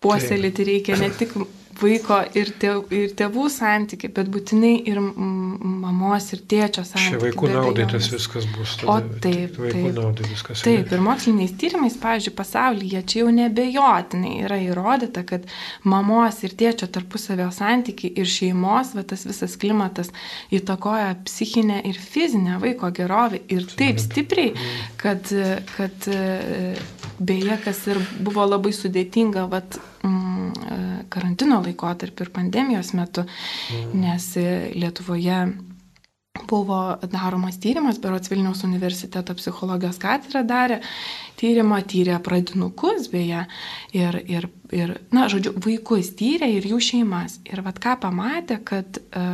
puoselėti 0.02 0.66
reikia 0.66 0.98
ne 0.98 1.12
tik 1.14 1.38
vaiko 1.80 2.18
ir, 2.38 2.50
tėv, 2.60 2.84
ir 2.94 3.12
tėvų 3.18 3.46
santykiai, 3.52 4.12
bet 4.16 4.30
būtinai 4.32 4.72
ir 4.88 5.00
mamos 5.00 6.28
ir 6.34 6.42
tėčio 6.48 6.84
santykiai. 6.86 7.16
Čia 7.16 7.20
vaikų 7.22 7.50
naudai 7.52 7.86
tas 7.90 8.08
viskas 8.12 8.48
bus. 8.54 8.76
Tada, 8.80 8.94
o 8.94 9.20
taip, 9.24 9.58
vaikų 9.60 9.74
taip. 9.74 9.98
naudai 9.98 10.30
viskas. 10.30 10.64
Taip, 10.66 10.92
ir 10.92 11.04
moksliniais 11.04 11.54
tyrimais, 11.60 11.98
pavyzdžiui, 12.02 12.34
pasaulyje 12.38 13.02
čia 13.10 13.22
jau 13.22 13.32
nebejotinai 13.36 14.34
yra 14.46 14.60
įrodyta, 14.64 15.24
kad 15.28 15.46
mamos 15.84 16.42
ir 16.46 16.56
tėčio 16.58 16.88
tarpusavio 16.92 17.48
santykiai 17.54 18.14
ir 18.22 18.30
šeimos, 18.30 18.94
va, 18.96 19.06
tas 19.06 19.26
visas 19.28 19.56
klimatas 19.60 20.12
įtakoja 20.54 21.14
psichinę 21.26 21.82
ir 21.88 22.00
fizinę 22.00 22.60
vaiko 22.62 22.92
gerovę 22.94 23.42
ir 23.52 23.66
taip 23.76 24.00
stipriai, 24.02 24.54
kad, 25.00 25.32
kad 25.76 26.10
beje, 27.18 27.58
kas 27.64 27.84
ir 27.90 28.00
buvo 28.20 28.44
labai 28.46 28.72
sudėtinga, 28.76 29.46
vat, 29.52 29.78
karantino 31.12 31.62
laikotarpiu 31.64 32.26
ir 32.26 32.34
pandemijos 32.34 32.92
metu, 32.98 33.24
mhm. 33.26 34.04
nes 34.04 34.28
Lietuvoje 34.76 35.40
buvo 36.48 36.98
daromas 37.02 37.58
tyrimas, 37.60 37.98
berots 38.00 38.30
Vilniaus 38.30 38.64
universiteto 38.64 39.34
psichologijos 39.38 39.98
katedra 40.02 40.42
darė 40.46 40.80
tyrimą, 41.40 41.80
tyrė 41.88 42.18
pradinukus 42.24 43.10
beje 43.12 43.44
ir, 43.96 44.18
ir, 44.28 44.48
ir, 44.74 44.94
na, 45.14 45.26
žodžiu, 45.32 45.54
vaikus 45.64 46.12
tyrė 46.18 46.48
ir 46.56 46.68
jų 46.70 46.80
šeimas. 46.90 47.38
Ir 47.48 47.62
vad 47.66 47.80
ką 47.82 47.96
pamatė, 48.02 48.58
kad, 48.64 49.00
e, 49.12 49.26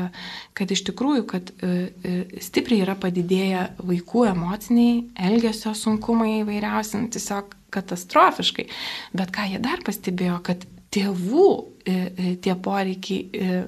kad 0.59 0.75
iš 0.75 0.85
tikrųjų, 0.91 1.25
kad 1.31 1.53
e, 1.55 1.73
e, 2.03 2.15
stipriai 2.43 2.83
yra 2.87 2.97
padidėję 2.99 3.67
vaikų 3.83 4.27
emociniai, 4.33 5.03
elgesio 5.31 5.75
sunkumai 5.79 6.41
įvairiausi, 6.41 6.99
nu, 7.03 7.13
tiesiog 7.13 7.57
katastrofiškai. 7.73 8.69
Bet 9.17 9.33
ką 9.35 9.49
jie 9.53 9.63
dar 9.63 9.83
pastebėjo, 9.87 10.39
kad 10.47 10.67
tėvų 10.93 11.49
e, 11.57 11.93
e, 11.93 12.35
tie 12.45 12.55
poreikiai, 12.61 13.25
e, 13.33 13.59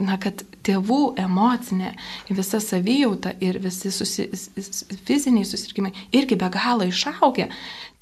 na, 0.00 0.16
kad 0.22 0.44
tėvų 0.64 1.00
emocinė 1.20 1.90
visa 2.30 2.62
savijauta 2.62 3.34
ir 3.42 3.58
visi 3.60 3.90
susi, 3.92 4.28
fiziniai 5.08 5.44
susirgymai 5.48 5.92
irgi 6.14 6.38
be 6.38 6.48
galo 6.54 6.86
išaugę. 6.88 7.50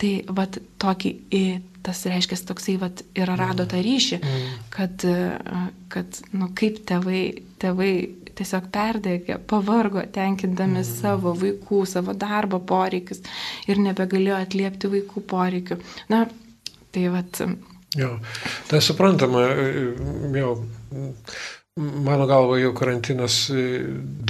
Tai 0.01 0.11
vat 0.37 0.57
tokį, 0.81 1.11
tas 1.85 1.99
reiškia 2.09 2.39
toksai 2.49 2.77
vat 2.81 3.03
ir 3.19 3.33
rado 3.37 3.67
tą 3.69 3.81
ryšį, 3.85 4.21
mm. 4.21 4.55
kad, 4.73 5.05
kad 5.93 6.21
nu, 6.33 6.49
kaip 6.57 6.79
tėvai, 6.89 7.25
tėvai 7.61 7.93
tiesiog 8.41 8.69
perdegė, 8.75 9.39
pavargo, 9.51 10.03
tenkindami 10.15 10.81
mm. 10.81 10.89
savo 10.89 11.35
vaikų, 11.39 11.85
savo 11.89 12.17
darbo 12.19 12.61
poreikius 12.67 13.23
ir 13.71 13.83
nebegalėjo 13.85 14.41
atliepti 14.41 14.91
vaikų 14.97 15.25
poreikių. 15.31 15.81
Na, 16.13 16.25
tai 16.91 17.11
vat 17.15 17.45
Jo, 17.99 18.21
tai 18.71 18.79
suprantama, 18.87 19.41
jau, 20.39 20.53
mano 21.81 22.27
galva, 22.29 22.59
jau 22.61 22.71
karantinas 22.77 23.37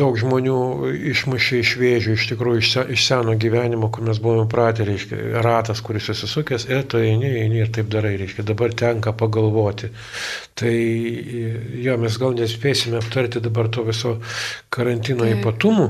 daug 0.00 0.16
žmonių 0.20 0.56
išmušė 1.10 1.60
iš 1.64 1.74
vėžių, 1.80 2.14
iš 2.16 2.26
tikrųjų 2.32 2.62
iš, 2.62 2.70
seno 3.04 3.34
gyvenimo, 3.40 3.90
kur 3.92 4.06
mes 4.06 4.20
buvome 4.22 4.46
pratę, 4.50 4.86
reiškia, 4.88 5.18
ratas, 5.44 5.82
kuris 5.84 6.08
susisukęs, 6.10 6.68
ir 6.70 6.86
tu 6.90 7.02
eini, 7.02 7.28
eini 7.42 7.62
ir 7.64 7.74
taip 7.74 7.90
darai, 7.92 8.14
reiškia, 8.20 8.46
dabar 8.48 8.74
tenka 8.76 9.12
pagalvoti. 9.16 9.92
Tai 10.58 10.74
jo, 11.84 12.00
mes 12.00 12.18
gal 12.22 12.34
nespėsime 12.38 13.00
aptarti 13.02 13.42
dabar 13.44 13.70
to 13.72 13.86
viso 13.88 14.16
karantino 14.72 15.26
tai. 15.26 15.38
ypatumų 15.38 15.88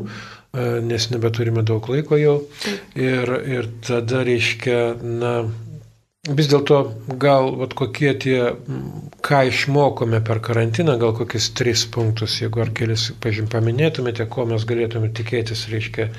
nes 0.83 1.05
nebeturime 1.13 1.63
daug 1.63 1.85
laiko 1.87 2.17
jau. 2.19 2.37
Ir, 2.99 3.31
ir 3.47 3.69
tada 3.87 4.25
reiškia, 4.27 4.81
na, 4.99 5.35
Vis 6.29 6.49
dėlto 6.53 6.79
gal 7.17 7.47
vat, 7.57 7.73
kokie 7.73 8.11
tie, 8.21 8.41
ką 9.25 9.39
išmokome 9.49 10.21
per 10.29 10.43
karantiną, 10.45 10.99
gal 11.01 11.15
kokius 11.17 11.47
tris 11.57 11.87
punktus, 11.95 12.35
jeigu 12.43 12.61
ar 12.61 12.75
kelis, 12.77 13.07
pažym, 13.25 13.49
paminėtumėte, 13.49 14.29
ko 14.35 14.45
mes 14.53 14.69
galėtume 14.69 15.09
tikėtis, 15.17 15.65
reiškia, 15.73 16.11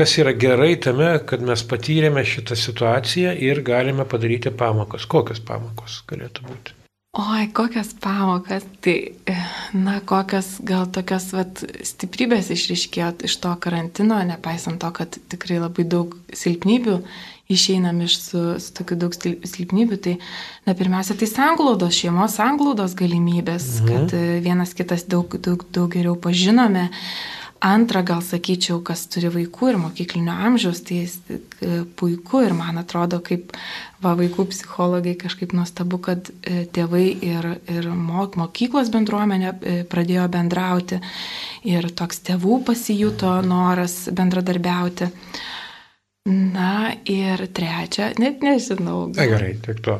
kas 0.00 0.18
yra 0.24 0.32
gerai 0.32 0.72
tame, 0.88 1.12
kad 1.28 1.44
mes 1.44 1.68
patyrėme 1.74 2.24
šitą 2.24 2.56
situaciją 2.56 3.36
ir 3.52 3.60
galime 3.68 4.08
padaryti 4.08 4.56
pamokas. 4.64 5.04
Kokios 5.04 5.44
pamokos 5.44 6.00
galėtų 6.08 6.48
būti? 6.48 6.81
Oi, 7.12 7.48
kokias 7.52 7.90
pamokas, 8.00 8.64
tai, 8.80 9.12
na, 9.76 9.98
kokias 10.00 10.46
gal 10.64 10.86
tokios 10.88 11.26
vat, 11.36 11.60
stiprybės 11.84 12.48
išriškėjo 12.54 13.10
iš 13.28 13.34
to 13.42 13.50
karantino, 13.60 14.16
nepaisant 14.24 14.80
to, 14.80 14.88
kad 14.96 15.18
tikrai 15.28 15.58
labai 15.60 15.84
daug 15.84 16.14
silpnybių 16.32 16.94
išeinam 17.52 18.00
iš 18.06 18.16
su, 18.16 18.40
su 18.64 18.72
tokiu 18.78 18.96
daug 18.96 19.12
silpnybių, 19.12 19.98
tai 20.00 20.14
na, 20.64 20.72
pirmiausia, 20.72 21.18
tai 21.20 21.28
sanglaudos, 21.28 21.98
šeimos 22.00 22.38
sanglaudos 22.40 22.96
galimybės, 22.96 23.68
mhm. 23.82 23.92
kad 23.92 24.16
vienas 24.48 24.72
kitas 24.78 25.04
daug, 25.04 25.36
daug, 25.36 25.68
daug 25.68 25.92
geriau 25.92 26.16
pažinome. 26.16 26.88
Antra, 27.62 28.00
gal 28.02 28.18
sakyčiau, 28.26 28.80
kas 28.82 29.04
turi 29.06 29.28
vaikų 29.30 29.68
ir 29.70 29.76
mokyklinio 29.78 30.34
amžiaus, 30.48 30.80
tai 30.82 31.04
e, 31.06 31.36
puiku 31.94 32.40
ir 32.42 32.56
man 32.58 32.80
atrodo, 32.80 33.20
kaip 33.22 33.54
va, 34.02 34.16
vaikų 34.18 34.48
psichologai 34.50 35.12
kažkaip 35.20 35.54
nuostabu, 35.54 36.00
kad 36.02 36.32
e, 36.42 36.64
tėvai 36.74 37.04
ir, 37.22 37.48
ir 37.70 37.86
mokyklos 37.94 38.90
bendruomenė 38.90 39.54
pradėjo 39.92 40.26
bendrauti 40.34 40.98
ir 41.70 41.86
toks 41.94 42.24
tėvų 42.26 42.64
pasijuto 42.66 43.36
noras 43.46 44.08
bendradarbiauti. 44.10 45.12
Na 46.22 46.92
ir 47.02 47.40
trečia, 47.50 48.12
net 48.14 48.44
nežinau. 48.46 49.08
Na 49.10 49.24
gerai, 49.26 49.56
tik 49.58 49.80
to. 49.82 49.96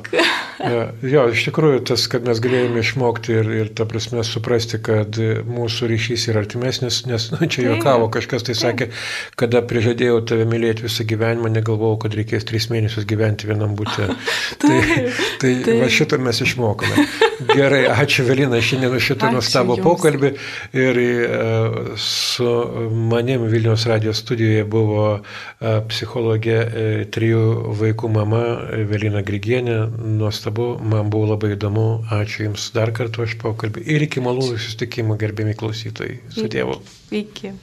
jo, 1.03 1.25
iš 1.35 1.49
tikrųjų, 1.49 1.81
tas, 1.91 2.05
kad 2.07 2.23
mes 2.29 2.39
galėjome 2.45 2.79
išmokti 2.79 3.35
ir, 3.41 3.51
ir 3.57 3.73
ta 3.75 3.89
prasme 3.91 4.23
suprasti, 4.23 4.79
kad 4.79 5.19
mūsų 5.51 5.91
ryšys 5.91 6.29
yra 6.31 6.45
artimesnis, 6.45 7.01
nes 7.11 7.27
nu, 7.35 7.41
čia 7.51 7.67
juokavo 7.67 8.07
kažkas, 8.15 8.47
tai 8.47 8.55
sakė, 8.55 8.93
kada 9.35 9.65
prižadėjau 9.67 10.23
tave 10.31 10.47
mylėti 10.47 10.87
visą 10.87 11.09
gyvenimą, 11.11 11.51
negalvojau, 11.57 11.99
kad 12.07 12.15
reikės 12.15 12.47
tris 12.47 12.71
mėnesius 12.71 13.09
gyventi 13.11 13.51
vienam 13.51 13.75
būte. 13.75 14.13
tai 14.63 14.79
tai 15.43 15.79
va 15.83 15.91
šitą 15.91 16.23
mes 16.23 16.45
išmokome. 16.47 17.11
Gerai, 17.49 17.83
ačiū 17.91 18.25
Velina 18.27 18.61
šiandien 18.63 18.95
už 18.97 19.09
šitą 19.11 19.31
nuostabų 19.35 19.79
pokalbį. 19.83 20.31
Ir 20.77 21.01
e, 21.03 21.09
su 22.01 22.49
manim 23.13 23.47
Vilnius 23.53 23.87
radijos 23.91 24.23
studijoje 24.23 24.65
buvo 24.71 25.07
e, 25.17 25.75
psichologė 25.91 26.57
e, 26.59 26.87
trijų 27.15 27.43
vaikų 27.81 28.13
mama 28.13 28.45
Velina 28.93 29.25
Grigienė. 29.27 29.81
Nuostabu, 30.21 30.75
man 30.79 31.11
buvo 31.13 31.33
labai 31.35 31.55
įdomu. 31.57 31.89
Ačiū 32.13 32.49
Jums 32.49 32.71
dar 32.77 32.95
kartą 32.97 33.27
už 33.27 33.39
pokalbį. 33.43 33.87
Ir 33.97 34.07
iki 34.09 34.25
malonų 34.25 34.57
susitikimų, 34.57 35.19
gerbėmi 35.23 35.59
klausytojai. 35.59 36.23
Su 36.35 36.49
Dievu. 36.53 36.81
Iki. 37.13 37.57